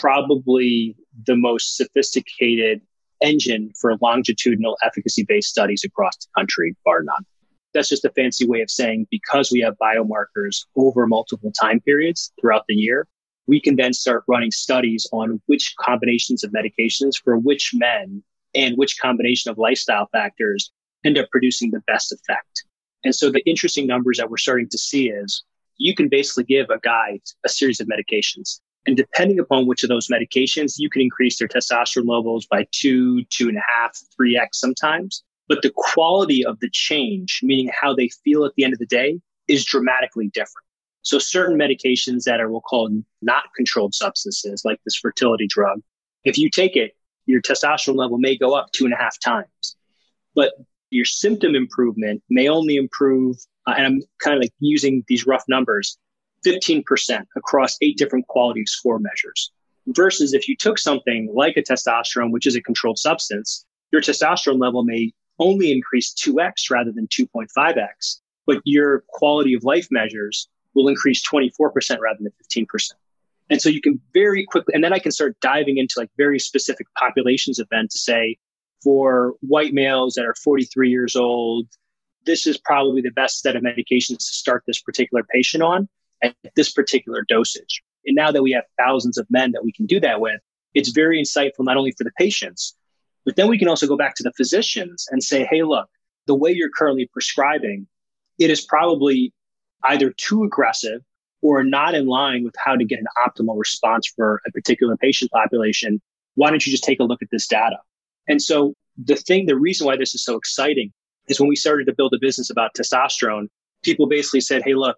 [0.00, 2.80] probably the most sophisticated
[3.20, 7.24] engine for longitudinal efficacy based studies across the country, bar none.
[7.72, 12.32] That's just a fancy way of saying because we have biomarkers over multiple time periods
[12.40, 13.08] throughout the year,
[13.46, 18.22] we can then start running studies on which combinations of medications for which men
[18.54, 20.72] and which combination of lifestyle factors
[21.04, 22.64] end up producing the best effect.
[23.04, 25.44] And so the interesting numbers that we're starting to see is
[25.76, 28.60] you can basically give a guy a series of medications.
[28.86, 33.24] And depending upon which of those medications, you can increase their testosterone levels by two,
[33.24, 35.22] two and a half, three X sometimes.
[35.48, 38.86] But the quality of the change, meaning how they feel at the end of the
[38.86, 40.63] day, is dramatically different.
[41.04, 42.90] So certain medications that are, we'll call
[43.22, 45.80] not controlled substances, like this fertility drug,
[46.24, 49.76] if you take it, your testosterone level may go up two and a half times.
[50.34, 50.54] But
[50.90, 53.36] your symptom improvement may only improve,
[53.66, 55.98] uh, and I'm kind of like using these rough numbers,
[56.46, 56.84] 15%
[57.36, 59.52] across eight different quality score measures.
[59.88, 64.58] Versus if you took something like a testosterone, which is a controlled substance, your testosterone
[64.58, 70.88] level may only increase 2x rather than 2.5x, but your quality of life measures will
[70.88, 72.92] increase 24% rather than 15%.
[73.50, 76.38] And so you can very quickly, and then I can start diving into like very
[76.38, 78.38] specific populations of men to say,
[78.82, 81.66] for white males that are 43 years old,
[82.26, 85.88] this is probably the best set of medications to start this particular patient on
[86.22, 87.82] at this particular dosage.
[88.06, 90.40] And now that we have thousands of men that we can do that with,
[90.74, 92.76] it's very insightful, not only for the patients,
[93.24, 95.88] but then we can also go back to the physicians and say, hey, look,
[96.26, 97.86] the way you're currently prescribing,
[98.38, 99.32] it is probably
[99.84, 101.02] either too aggressive
[101.42, 105.30] or not in line with how to get an optimal response for a particular patient
[105.30, 106.00] population.
[106.36, 107.76] Why don't you just take a look at this data?
[108.26, 110.92] And so the thing, the reason why this is so exciting
[111.28, 113.48] is when we started to build a business about testosterone,
[113.82, 114.96] people basically said, Hey, look,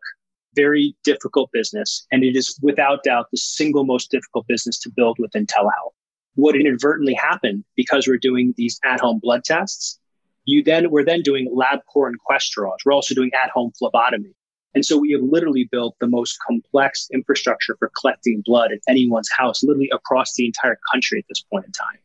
[0.55, 2.07] very difficult business.
[2.11, 5.93] And it is without doubt the single most difficult business to build within telehealth.
[6.35, 9.99] What inadvertently happened because we're doing these at home blood tests,
[10.45, 12.55] you then, we're then doing LabCorp and Quest.
[12.57, 14.33] We're also doing at home phlebotomy.
[14.77, 19.31] And so we have literally built the most complex infrastructure for collecting blood at anyone's
[19.35, 21.99] house, literally across the entire country at this point in time.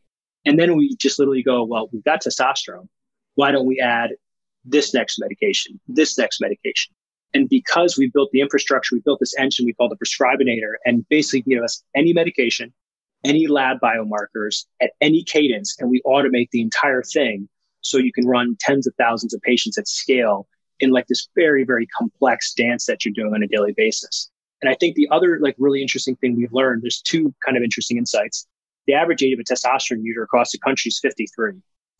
[0.46, 2.88] And then we just literally go, well, we've got testosterone.
[3.34, 4.12] Why don't we add
[4.64, 6.94] this next medication, this next medication?
[7.34, 11.06] And because we built the infrastructure, we built this engine we call the prescribinator and
[11.10, 12.72] basically give us any medication
[13.24, 17.48] any lab biomarkers at any cadence and we automate the entire thing
[17.80, 20.48] so you can run tens of thousands of patients at scale
[20.82, 24.30] in like this very, very complex dance that you're doing on a daily basis.
[24.60, 27.62] And I think the other like really interesting thing we've learned, there's two kind of
[27.62, 28.46] interesting insights.
[28.86, 31.52] The average age of a testosterone user across the country is 53.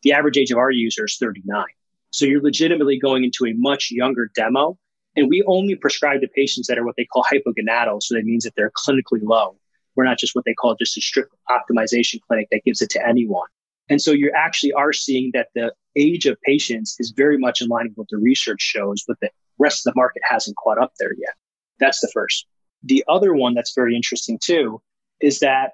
[0.03, 1.65] The average age of our user is 39.
[2.11, 4.77] So you're legitimately going into a much younger demo.
[5.15, 8.03] And we only prescribe to patients that are what they call hypogonadal.
[8.03, 9.57] So that means that they're clinically low.
[9.95, 13.07] We're not just what they call just a strict optimization clinic that gives it to
[13.07, 13.47] anyone.
[13.89, 17.69] And so you actually are seeing that the age of patients is very much in
[17.69, 20.93] line with what the research shows, but the rest of the market hasn't caught up
[20.99, 21.35] there yet.
[21.79, 22.47] That's the first.
[22.83, 24.81] The other one that's very interesting too
[25.21, 25.73] is that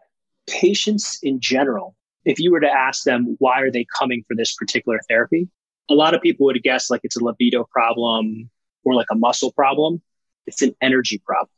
[0.48, 4.54] patients in general, if you were to ask them why are they coming for this
[4.54, 5.48] particular therapy,
[5.90, 8.50] a lot of people would guess like it's a libido problem
[8.84, 10.02] or like a muscle problem.
[10.46, 11.50] It's an energy problem.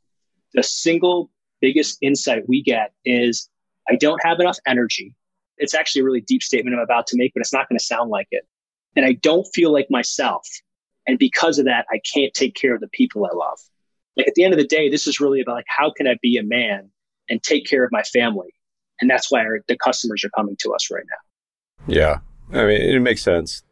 [0.55, 3.49] The single biggest insight we get is
[3.89, 5.15] I don't have enough energy.
[5.59, 7.85] It's actually a really deep statement I'm about to make, but it's not going to
[7.85, 8.47] sound like it.
[8.97, 10.47] And I don't feel like myself.
[11.07, 13.59] And because of that, I can't take care of the people I love.
[14.17, 16.17] Like at the end of the day, this is really about like, how can I
[16.21, 16.91] be a man
[17.29, 18.55] and take care of my family?
[19.01, 21.93] And that's why our, the customers are coming to us right now.
[21.95, 22.19] Yeah.
[22.53, 23.63] I mean, it makes sense.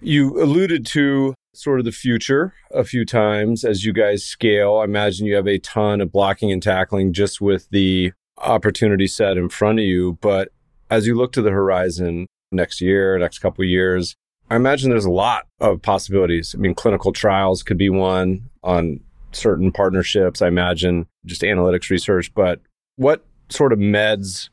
[0.00, 4.76] You alluded to sort of the future a few times as you guys scale.
[4.76, 9.36] I imagine you have a ton of blocking and tackling just with the opportunity set
[9.38, 10.18] in front of you.
[10.20, 10.48] But
[10.90, 14.16] as you look to the horizon next year, next couple years,
[14.50, 16.54] I imagine there's a lot of possibilities.
[16.54, 19.00] I mean, clinical trials could be one on
[19.32, 20.42] certain partnerships.
[20.42, 22.32] I imagine just analytics research.
[22.34, 22.60] But
[22.96, 24.50] what sort of meds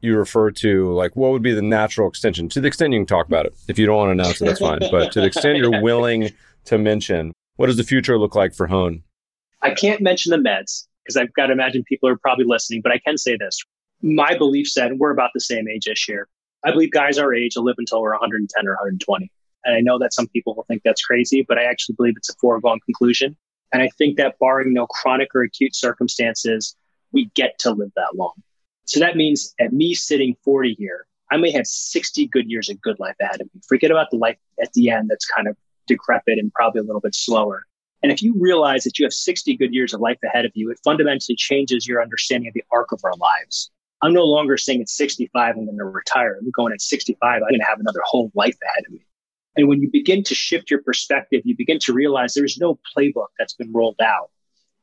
[0.00, 2.48] you refer to, like what would be the natural extension?
[2.50, 3.54] To the extent you can talk about it.
[3.68, 4.80] If you don't want to announce it, that's fine.
[4.90, 6.30] But to the extent you're willing
[6.66, 9.02] to mention, what does the future look like for Hone?
[9.62, 12.92] I can't mention the meds because I've got to imagine people are probably listening, but
[12.92, 13.58] I can say this.
[14.02, 16.28] My belief set, we're about the same age this year.
[16.64, 19.30] I believe guys our age will live until we're 110 or 120.
[19.64, 22.30] And I know that some people will think that's crazy, but I actually believe it's
[22.30, 23.36] a foregone conclusion.
[23.72, 26.76] And I think that barring no chronic or acute circumstances,
[27.12, 28.34] we get to live that long.
[28.84, 32.80] So that means at me sitting 40 here, I may have 60 good years of
[32.80, 33.60] good life ahead of me.
[33.68, 35.56] Forget about the life at the end that's kind of
[35.88, 37.64] decrepit and probably a little bit slower.
[38.02, 40.70] And if you realize that you have 60 good years of life ahead of you,
[40.70, 43.70] it fundamentally changes your understanding of the arc of our lives.
[44.02, 46.36] I'm no longer saying at 65, I'm going to retire.
[46.40, 49.06] I'm going at 65, I'm going to have another whole life ahead of me.
[49.56, 53.28] And when you begin to shift your perspective, you begin to realize there's no playbook
[53.38, 54.30] that's been rolled out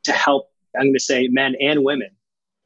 [0.05, 2.09] to help, I'm going to say men and women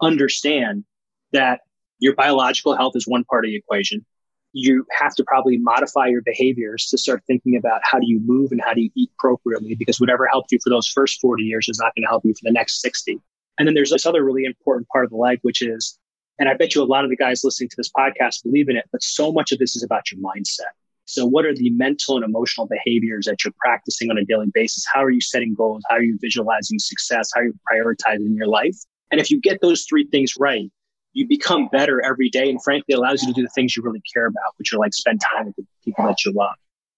[0.02, 0.86] understand
[1.34, 1.62] that
[2.00, 4.06] your biological health is one part of the equation.
[4.54, 8.52] You have to probably modify your behaviors to start thinking about how do you move
[8.52, 11.68] and how do you eat appropriately because whatever helped you for those first 40 years
[11.68, 13.20] is not going to help you for the next 60.
[13.60, 16.00] And then there's this other really important part of the leg, which is,
[16.40, 18.78] and I bet you a lot of the guys listening to this podcast believe in
[18.78, 20.74] it, but so much of this is about your mindset.
[21.06, 24.86] So what are the mental and emotional behaviors that you're practicing on a daily basis?
[24.94, 25.82] How are you setting goals?
[25.90, 27.32] How are you visualizing success?
[27.34, 28.76] How are you prioritizing your life?
[29.10, 30.70] And if you get those three things right,
[31.14, 33.84] you become better every day and frankly it allows you to do the things you
[33.84, 36.56] really care about, which are like spend time with the people that you love.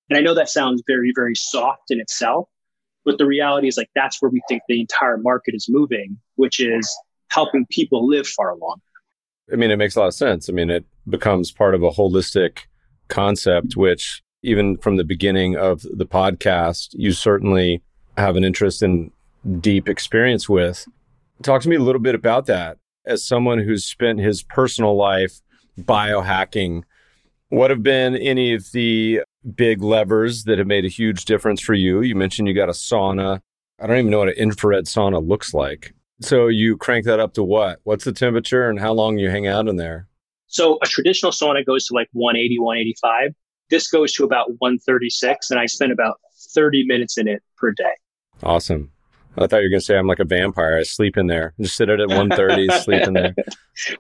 [0.10, 2.50] And I know that sounds very, very soft in itself,
[3.06, 6.60] but the reality is like that's where we think the entire market is moving, which
[6.60, 6.94] is
[7.30, 8.82] helping people live far longer.
[9.52, 10.50] I mean, it makes a lot of sense.
[10.50, 12.60] I mean, it becomes part of a holistic
[13.08, 17.82] concept, which even from the beginning of the podcast, you certainly
[18.18, 19.12] have an interest in
[19.60, 20.88] deep experience with.
[21.42, 25.42] Talk to me a little bit about that as someone who's spent his personal life
[25.80, 26.84] biohacking,
[27.50, 29.22] what have been any of the
[29.56, 32.02] big levers that have made a huge difference for you?
[32.02, 33.42] You mentioned you got a sauna.
[33.80, 35.94] I don't even know what an infrared sauna looks like.
[36.22, 37.80] So you crank that up to what?
[37.84, 40.08] What's the temperature and how long you hang out in there?
[40.48, 43.36] So a traditional sauna goes to like 180, 185.
[43.70, 46.20] This goes to about 136, and I spend about
[46.54, 47.92] 30 minutes in it per day.
[48.42, 48.92] Awesome.
[49.38, 50.78] I thought you were going to say I'm like a vampire.
[50.78, 51.54] I sleep in there.
[51.62, 53.36] Just sit it at 130, sleep in there.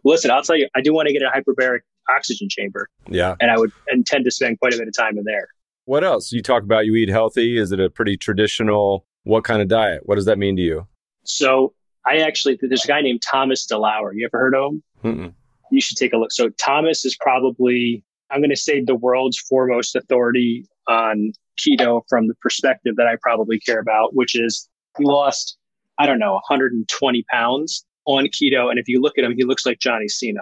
[0.03, 1.79] Listen, I'll tell you, I do want to get a hyperbaric
[2.10, 2.89] oxygen chamber.
[3.08, 3.36] Yeah.
[3.39, 5.47] And I would intend to spend quite a bit of time in there.
[5.86, 6.31] What else?
[6.31, 7.58] You talk about you eat healthy.
[7.58, 10.02] Is it a pretty traditional, what kind of diet?
[10.06, 10.87] What does that mean to you?
[11.23, 11.73] So
[12.06, 14.12] I actually, there's a guy named Thomas DeLauer.
[14.13, 14.83] You ever heard of him?
[15.04, 15.33] Mm-mm.
[15.71, 16.31] You should take a look.
[16.31, 22.27] So Thomas is probably, I'm going to say the world's foremost authority on keto from
[22.27, 25.58] the perspective that I probably care about, which is he lost,
[25.97, 28.69] I don't know, 120 pounds on keto.
[28.69, 30.41] And if you look at him, he looks like Johnny Cena.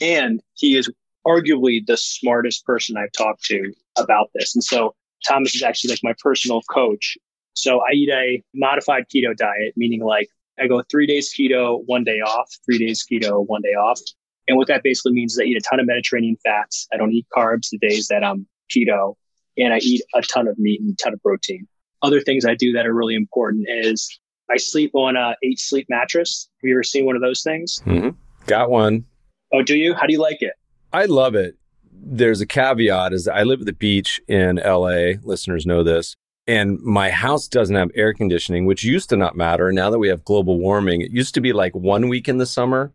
[0.00, 0.90] And he is
[1.26, 4.54] arguably the smartest person I've talked to about this.
[4.54, 4.94] And so
[5.26, 7.16] Thomas is actually like my personal coach.
[7.54, 10.28] So I eat a modified keto diet, meaning like
[10.62, 14.00] I go three days keto, one day off, three days keto, one day off.
[14.46, 16.86] And what that basically means is I eat a ton of Mediterranean fats.
[16.92, 19.14] I don't eat carbs the days that I'm keto,
[19.56, 21.66] and I eat a ton of meat and a ton of protein.
[22.02, 24.08] Other things I do that are really important is
[24.50, 26.48] I sleep on a eight sleep mattress.
[26.62, 27.80] Have you ever seen one of those things?
[27.86, 28.10] Mm-hmm.
[28.46, 29.04] Got one.
[29.52, 29.94] Oh, do you?
[29.94, 30.54] How do you like it?
[30.92, 31.56] I love it.
[31.92, 35.14] There's a caveat is I live at the beach in LA.
[35.22, 36.16] Listeners know this.
[36.46, 39.70] And my house doesn't have air conditioning, which used to not matter.
[39.70, 42.46] Now that we have global warming, it used to be like one week in the
[42.46, 42.92] summer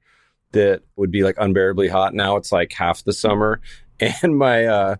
[0.51, 2.13] that would be like unbearably hot.
[2.13, 3.61] Now it's like half the summer.
[4.21, 4.95] And my, uh,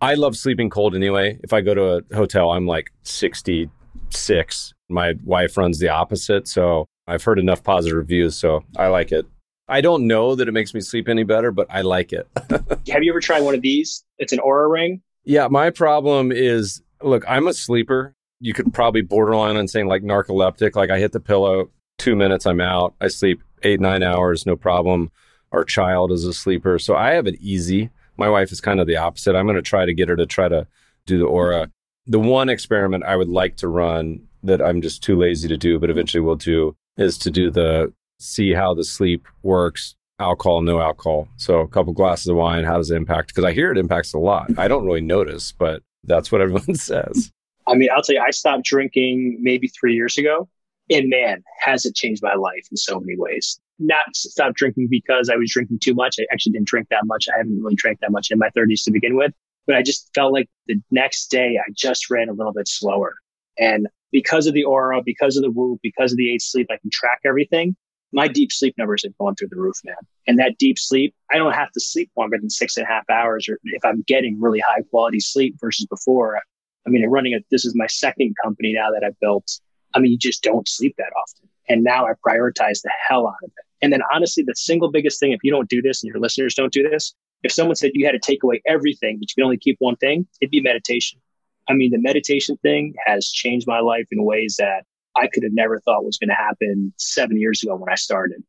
[0.00, 1.38] I love sleeping cold anyway.
[1.42, 4.74] If I go to a hotel, I'm like 66.
[4.88, 6.48] My wife runs the opposite.
[6.48, 8.36] So I've heard enough positive reviews.
[8.36, 9.26] So I like it.
[9.68, 12.26] I don't know that it makes me sleep any better, but I like it.
[12.88, 14.04] Have you ever tried one of these?
[14.18, 15.02] It's an Oura ring.
[15.24, 18.14] Yeah, my problem is look, I'm a sleeper.
[18.40, 20.74] You could probably borderline on saying like narcoleptic.
[20.74, 22.94] Like I hit the pillow, two minutes, I'm out.
[23.00, 25.10] I sleep eight, nine hours, no problem.
[25.52, 26.78] Our child is a sleeper.
[26.78, 27.90] So I have it easy.
[28.16, 29.34] My wife is kind of the opposite.
[29.34, 30.66] I'm going to try to get her to try to
[31.06, 31.70] do the Oura.
[32.06, 35.78] The one experiment I would like to run that I'm just too lazy to do,
[35.78, 40.80] but eventually will do is to do the see how the sleep works alcohol, no
[40.80, 41.28] alcohol.
[41.36, 43.28] So a couple glasses of wine, how does it impact?
[43.28, 44.50] Because I hear it impacts a lot.
[44.58, 47.32] I don't really notice, but that's what everyone says.
[47.66, 50.48] I mean, I'll tell you, I stopped drinking maybe three years ago.
[50.90, 53.60] And man, has it changed my life in so many ways.
[53.78, 56.16] Not stopped drinking because I was drinking too much.
[56.18, 57.26] I actually didn't drink that much.
[57.32, 59.32] I haven't really drank that much in my 30s to begin with.
[59.66, 63.14] But I just felt like the next day I just ran a little bit slower.
[63.56, 66.76] And because of the Oura, because of the Whoop, because of the eight sleep, I
[66.78, 67.76] can track everything.
[68.12, 69.94] My deep sleep numbers have gone through the roof, man.
[70.26, 73.08] And that deep sleep, I don't have to sleep longer than six and a half
[73.08, 76.40] hours or if I'm getting really high quality sleep versus before.
[76.86, 79.60] I mean, running a, this is my second company now that I've built.
[79.94, 81.48] I mean, you just don't sleep that often.
[81.68, 83.64] And now I prioritize the hell out of it.
[83.82, 86.54] And then honestly, the single biggest thing, if you don't do this and your listeners
[86.54, 89.44] don't do this, if someone said you had to take away everything, but you can
[89.44, 91.20] only keep one thing, it'd be meditation.
[91.68, 94.84] I mean, the meditation thing has changed my life in ways that
[95.16, 98.42] I could have never thought was going to happen seven years ago when I started.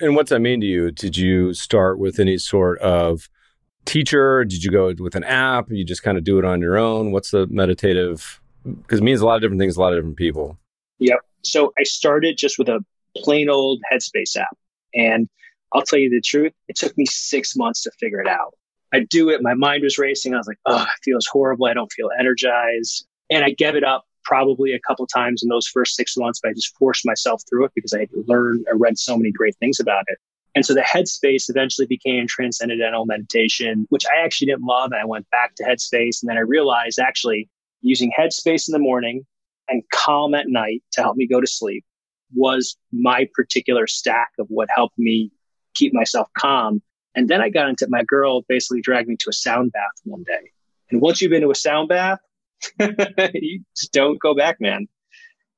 [0.00, 0.90] And what's that mean to you?
[0.90, 3.28] Did you start with any sort of
[3.84, 4.44] teacher?
[4.44, 5.70] Did you go with an app?
[5.70, 7.12] You just kind of do it on your own?
[7.12, 8.40] What's the meditative?
[8.64, 10.58] Because it means a lot of different things, a lot of different people.
[10.98, 11.18] Yep.
[11.42, 12.84] So I started just with a
[13.16, 14.56] plain old Headspace app.
[14.94, 15.28] And
[15.72, 18.54] I'll tell you the truth, it took me six months to figure it out.
[18.92, 20.34] I do it, my mind was racing.
[20.34, 21.66] I was like, oh, it feels horrible.
[21.66, 23.06] I don't feel energized.
[23.28, 26.50] And I gave it up probably a couple times in those first six months, but
[26.50, 29.56] I just forced myself through it because I had learned, I read so many great
[29.56, 30.18] things about it.
[30.54, 34.92] And so the Headspace eventually became Transcendental Meditation, which I actually didn't love.
[34.92, 36.22] And I went back to Headspace.
[36.22, 37.48] And then I realized actually
[37.82, 39.26] using Headspace in the morning
[39.68, 41.84] and Calm at night to help me go to sleep
[42.34, 45.30] was my particular stack of what helped me
[45.74, 46.82] keep myself calm.
[47.14, 50.24] And then I got into my girl basically dragged me to a sound bath one
[50.24, 50.50] day.
[50.90, 52.18] And once you've been to a sound bath,
[53.34, 54.86] you just don't go back, man.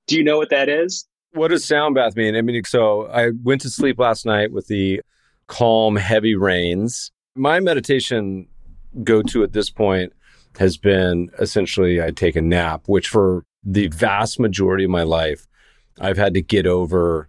[0.06, 1.06] Do you know what that is?
[1.32, 2.36] What does sound bath mean?
[2.36, 5.02] I mean, so I went to sleep last night with the
[5.48, 7.10] calm, heavy rains.
[7.34, 8.46] My meditation
[9.04, 10.12] go to at this point
[10.58, 15.46] has been essentially I take a nap, which for the vast majority of my life,
[16.00, 17.28] I've had to get over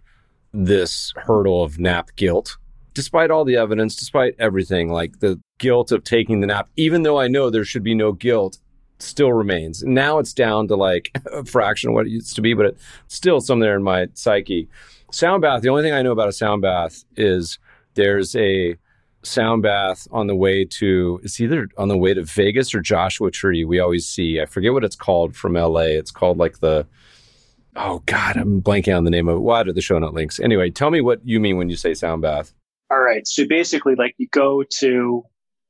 [0.52, 2.56] this hurdle of nap guilt.
[2.94, 7.18] Despite all the evidence, despite everything, like the guilt of taking the nap, even though
[7.18, 8.58] I know there should be no guilt,
[8.98, 9.82] still remains.
[9.82, 12.82] Now it's down to like a fraction of what it used to be, but it's
[13.08, 14.68] still somewhere in my psyche.
[15.10, 17.58] Sound bath, the only thing I know about a sound bath is
[17.94, 18.76] there's a
[19.22, 23.30] sound bath on the way to it's either on the way to Vegas or Joshua
[23.30, 23.64] Tree.
[23.64, 24.40] We always see.
[24.40, 25.80] I forget what it's called from LA.
[25.98, 26.86] It's called like the
[27.76, 29.40] oh god, I'm blanking on the name of it.
[29.40, 30.40] What are the show note links?
[30.40, 32.52] Anyway, tell me what you mean when you say sound bath.
[32.90, 33.26] All right.
[33.26, 35.24] So basically, like you go to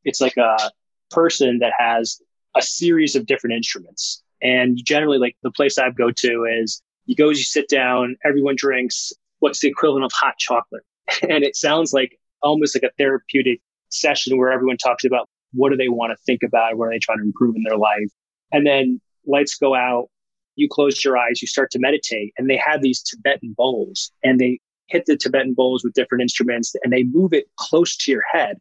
[0.04, 0.70] it's like a
[1.10, 2.20] person that has
[2.58, 4.22] a series of different instruments.
[4.42, 8.54] And generally, like the place I go to is you go, you sit down, everyone
[8.56, 10.82] drinks what's the equivalent of hot chocolate.
[11.22, 15.76] And it sounds like almost like a therapeutic session where everyone talks about what do
[15.76, 18.10] they want to think about, what are they trying to improve in their life.
[18.52, 20.08] And then lights go out,
[20.56, 22.34] you close your eyes, you start to meditate.
[22.36, 26.74] And they have these Tibetan bowls and they hit the Tibetan bowls with different instruments
[26.82, 28.58] and they move it close to your head.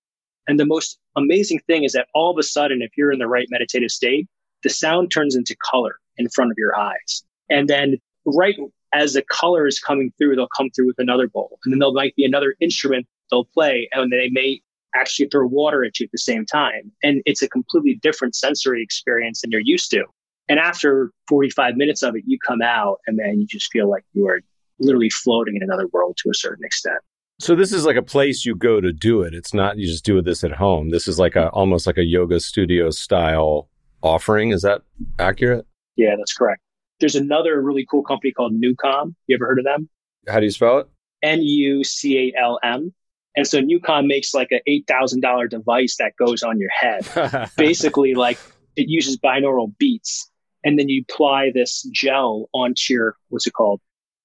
[0.48, 3.28] And the most amazing thing is that all of a sudden, if you're in the
[3.28, 4.28] right meditative state,
[4.64, 7.24] the sound turns into color in front of your eyes.
[7.50, 8.56] And then right
[8.94, 11.60] as the color is coming through, they'll come through with another bowl.
[11.64, 14.62] And then there might be another instrument they'll play and they may
[14.96, 16.92] actually throw water at you at the same time.
[17.04, 20.06] And it's a completely different sensory experience than you're used to.
[20.50, 24.04] And after 45 minutes of it, you come out and then you just feel like
[24.14, 24.40] you are
[24.80, 27.00] literally floating in another world to a certain extent.
[27.40, 29.36] So this is like a place you go to do it.
[29.36, 30.90] It's not you just do this at home.
[30.90, 33.70] This is like a almost like a yoga studio style
[34.02, 34.52] offering.
[34.52, 34.82] Is that
[35.20, 35.66] accurate?
[35.96, 36.62] Yeah, that's correct.
[37.00, 39.14] There's another really cool company called Nucalm.
[39.28, 39.88] You ever heard of them?
[40.28, 40.88] How do you spell it?
[41.22, 42.94] N U C A L M.
[43.36, 47.52] And so Nucalm makes like an eight thousand dollar device that goes on your head.
[47.58, 48.40] Basically, like
[48.76, 50.32] it uses binaural beats,
[50.64, 53.80] and then you apply this gel onto your what's it called?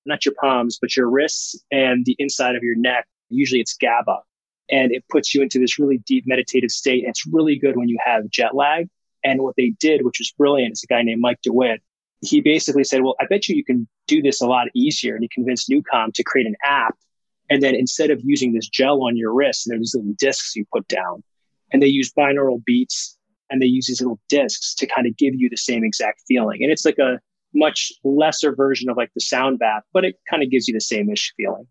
[0.04, 3.06] Not your palms, but your wrists and the inside of your neck.
[3.30, 4.18] Usually, it's GABA,
[4.70, 7.04] and it puts you into this really deep meditative state.
[7.04, 8.88] And it's really good when you have jet lag.
[9.24, 11.80] And what they did, which was brilliant, is a guy named Mike DeWitt.
[12.20, 15.22] He basically said, "Well, I bet you you can do this a lot easier." And
[15.22, 16.96] he convinced Nucalm to create an app
[17.52, 20.88] and then instead of using this gel on your wrist, there's little discs you put
[20.88, 21.22] down.
[21.70, 23.18] And they use binaural beats
[23.50, 26.62] and they use these little discs to kind of give you the same exact feeling.
[26.62, 27.20] And it's like a
[27.54, 30.80] much lesser version of like the sound bath, but it kind of gives you the
[30.80, 31.66] same ish feeling.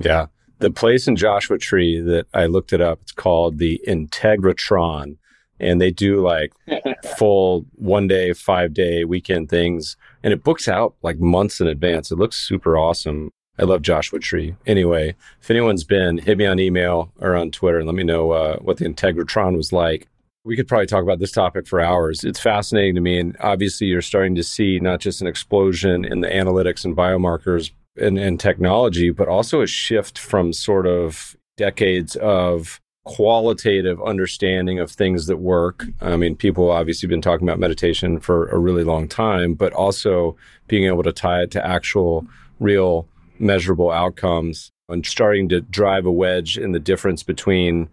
[0.00, 0.26] Yeah.
[0.58, 5.18] The place in Joshua Tree that I looked it up, it's called the Integratron.
[5.58, 6.52] And they do like
[7.16, 9.96] full one day, five day weekend things.
[10.22, 12.10] And it books out like months in advance.
[12.10, 13.30] It looks super awesome.
[13.58, 14.54] I love Joshua Tree.
[14.66, 18.32] Anyway, if anyone's been, hit me on email or on Twitter and let me know
[18.32, 20.08] uh, what the Integratron was like.
[20.46, 22.22] We could probably talk about this topic for hours.
[22.22, 23.18] It's fascinating to me.
[23.18, 27.72] And obviously, you're starting to see not just an explosion in the analytics and biomarkers
[28.00, 34.88] and, and technology, but also a shift from sort of decades of qualitative understanding of
[34.88, 35.84] things that work.
[36.00, 40.36] I mean, people obviously been talking about meditation for a really long time, but also
[40.68, 42.24] being able to tie it to actual,
[42.60, 43.08] real
[43.40, 47.88] measurable outcomes and starting to drive a wedge in the difference between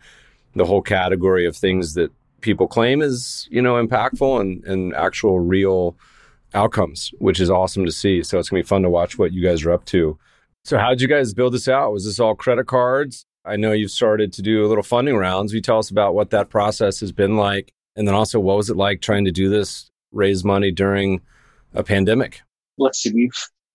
[0.56, 2.12] the whole category of things that
[2.44, 5.96] people claim is, you know, impactful and, and actual real
[6.54, 8.22] outcomes, which is awesome to see.
[8.22, 10.18] So it's gonna be fun to watch what you guys are up to.
[10.64, 11.92] So how did you guys build this out?
[11.92, 13.26] Was this all credit cards?
[13.46, 15.52] I know you've started to do a little funding rounds.
[15.52, 17.74] Will you tell us about what that process has been like?
[17.96, 21.22] And then also what was it like trying to do this, raise money during
[21.74, 22.42] a pandemic?
[22.78, 23.32] Let's see, we've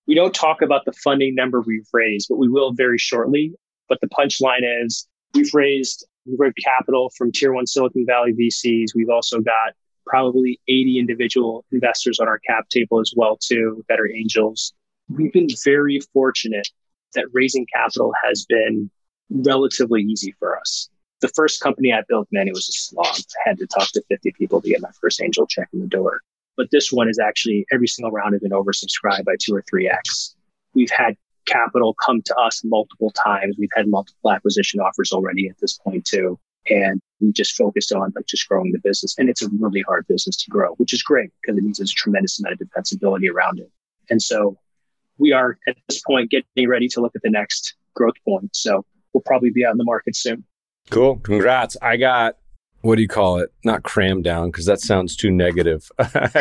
[0.06, 3.52] we don't talk about the funding number we've raised, but we will very shortly.
[3.90, 8.94] But the punchline is we've raised, we've raised capital from tier one Silicon Valley VCs.
[8.94, 9.74] We've also got
[10.06, 14.72] probably 80 individual investors on our cap table as well, too, that are angels.
[15.08, 16.68] We've been very fortunate
[17.14, 18.90] that raising capital has been
[19.30, 20.88] relatively easy for us.
[21.20, 23.06] The first company I built, man, it was a slog.
[23.44, 25.86] I had to talk to 50 people to get my first angel check in the
[25.86, 26.20] door.
[26.56, 29.88] But this one is actually every single round has been oversubscribed by two or three
[29.88, 30.34] X.
[30.74, 31.16] We've had
[31.48, 33.56] capital come to us multiple times.
[33.58, 36.38] We've had multiple acquisition offers already at this point too.
[36.70, 39.14] And we just focused on like just growing the business.
[39.18, 41.92] And it's a really hard business to grow, which is great because it means there's
[41.92, 43.70] a tremendous amount of defensibility around it.
[44.10, 44.58] And so
[45.16, 48.54] we are at this point getting ready to look at the next growth point.
[48.54, 50.44] So we'll probably be out in the market soon.
[50.90, 51.16] Cool.
[51.16, 51.76] Congrats.
[51.82, 52.36] I got
[52.82, 53.52] what do you call it?
[53.64, 55.90] Not cram down because that sounds too negative.
[55.98, 56.36] I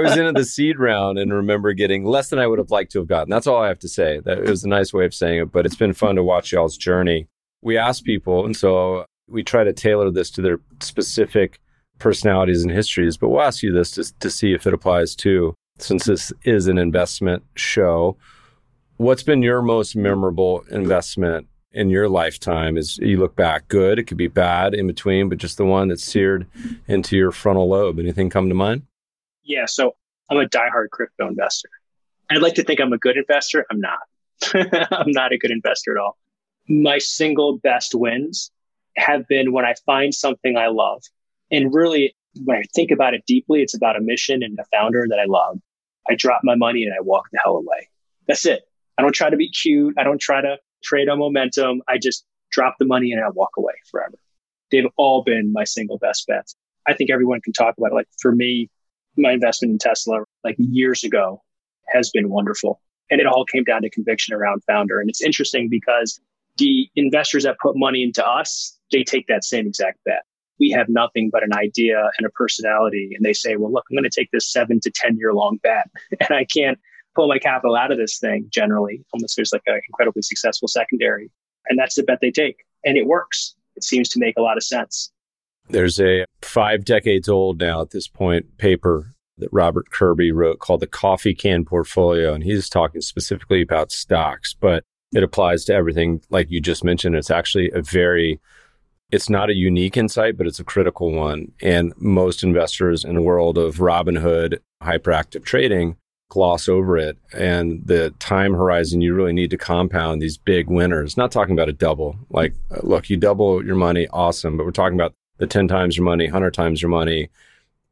[0.00, 2.98] was into the seed round and remember getting less than I would have liked to
[3.00, 3.30] have gotten.
[3.30, 4.20] That's all I have to say.
[4.24, 6.52] That it was a nice way of saying it, but it's been fun to watch
[6.52, 7.28] y'all's journey.
[7.62, 11.60] We ask people, and so we try to tailor this to their specific
[11.98, 13.18] personalities and histories.
[13.18, 16.68] But we'll ask you this to, to see if it applies too, since this is
[16.68, 18.16] an investment show.
[18.96, 24.04] What's been your most memorable investment in your lifetime is you look back good it
[24.04, 26.46] could be bad in between but just the one that's seared
[26.88, 27.98] into your frontal lobe.
[27.98, 28.82] Anything come to mind?
[29.42, 29.94] Yeah so
[30.30, 31.68] i'm a diehard crypto investor.
[32.30, 33.66] I'd like to think i'm a good investor.
[33.70, 34.00] I'm not.
[34.92, 36.16] I'm not a good investor at all.
[36.68, 38.50] My single best wins
[38.96, 41.02] have been when i find something i love.
[41.50, 42.14] And really
[42.44, 45.24] when i think about it deeply it's about a mission and a founder that i
[45.26, 45.58] love.
[46.08, 47.88] I drop my money and i walk the hell away.
[48.26, 48.62] That's it.
[48.98, 49.94] I don't try to be cute.
[49.96, 51.82] I don't try to trade on momentum.
[51.88, 54.18] I just drop the money and I walk away forever.
[54.70, 56.54] They've all been my single best bets.
[56.86, 57.94] I think everyone can talk about it.
[57.94, 58.70] Like for me,
[59.16, 61.42] my investment in Tesla, like years ago,
[61.88, 62.80] has been wonderful.
[63.10, 65.00] And it all came down to conviction around founder.
[65.00, 66.20] And it's interesting because
[66.58, 70.22] the investors that put money into us, they take that same exact bet.
[70.60, 73.10] We have nothing but an idea and a personality.
[73.16, 75.58] And they say, well, look, I'm going to take this seven to 10 year long
[75.62, 75.88] bet.
[76.20, 76.78] And I can't
[77.14, 81.30] pull my capital out of this thing generally, unless there's like an incredibly successful secondary.
[81.68, 82.64] And that's the bet they take.
[82.84, 83.54] And it works.
[83.76, 85.10] It seems to make a lot of sense.
[85.68, 90.80] There's a five decades old now at this point paper that Robert Kirby wrote called
[90.80, 92.34] the Coffee Can Portfolio.
[92.34, 94.84] And he's talking specifically about stocks, but
[95.14, 97.16] it applies to everything like you just mentioned.
[97.16, 98.40] It's actually a very
[99.10, 101.50] it's not a unique insight, but it's a critical one.
[101.60, 105.96] And most investors in the world of Robinhood hyperactive trading
[106.30, 111.16] gloss over it and the time horizon you really need to compound these big winners.
[111.16, 112.16] Not talking about a double.
[112.30, 114.56] Like, look, you double your money, awesome.
[114.56, 117.28] But we're talking about the 10 times your money, 100 times your money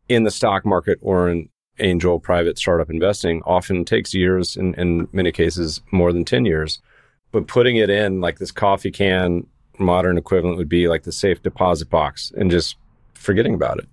[0.08, 5.30] in the stock market or in angel private startup investing often takes years in many
[5.30, 6.80] cases more than 10 years.
[7.32, 9.46] But putting it in like this coffee can
[9.78, 12.76] modern equivalent would be like the safe deposit box and just
[13.14, 13.88] forgetting about it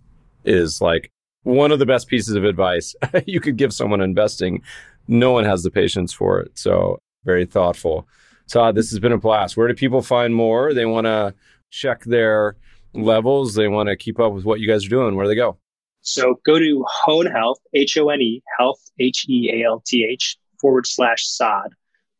[0.45, 1.11] is like
[1.45, 4.61] one of the best pieces of advice you could give someone investing.
[5.07, 6.57] No one has the patience for it.
[6.57, 8.07] So very thoughtful.
[8.47, 9.55] So this has been a blast.
[9.55, 10.73] Where do people find more?
[10.73, 11.33] They want to
[11.69, 12.55] check their
[12.93, 13.53] levels.
[13.53, 15.15] They want to keep up with what you guys are doing.
[15.15, 15.57] Where do they go?
[16.01, 20.07] So go to Hone Health, H O N E, health, H E A L T
[20.09, 21.73] H, forward slash Saad.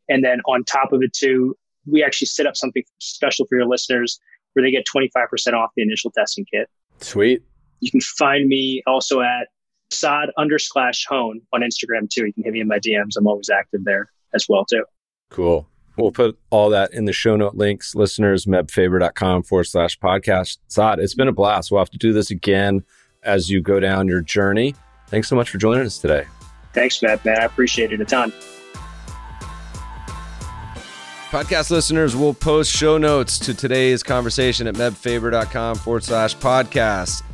[0.07, 1.55] And then on top of it, too,
[1.88, 4.19] we actually set up something special for your listeners
[4.53, 6.69] where they get 25% off the initial testing kit.
[6.99, 7.43] Sweet.
[7.86, 9.49] You can find me also at
[9.91, 12.25] Saad underscore hone on Instagram too.
[12.25, 13.15] You can hit me in my DMs.
[13.15, 14.83] I'm always active there as well too.
[15.29, 15.67] Cool.
[15.97, 17.93] We'll put all that in the show note links.
[17.93, 20.57] Listeners, mebfaber.com forward slash podcast.
[20.67, 21.69] Saad, it's been a blast.
[21.69, 22.83] We'll have to do this again
[23.21, 24.73] as you go down your journey.
[25.07, 26.25] Thanks so much for joining us today.
[26.73, 27.23] Thanks, Matt.
[27.23, 28.33] Man, I appreciate it a ton.
[31.29, 37.21] Podcast listeners will post show notes to today's conversation at mebfaber.com forward slash podcast.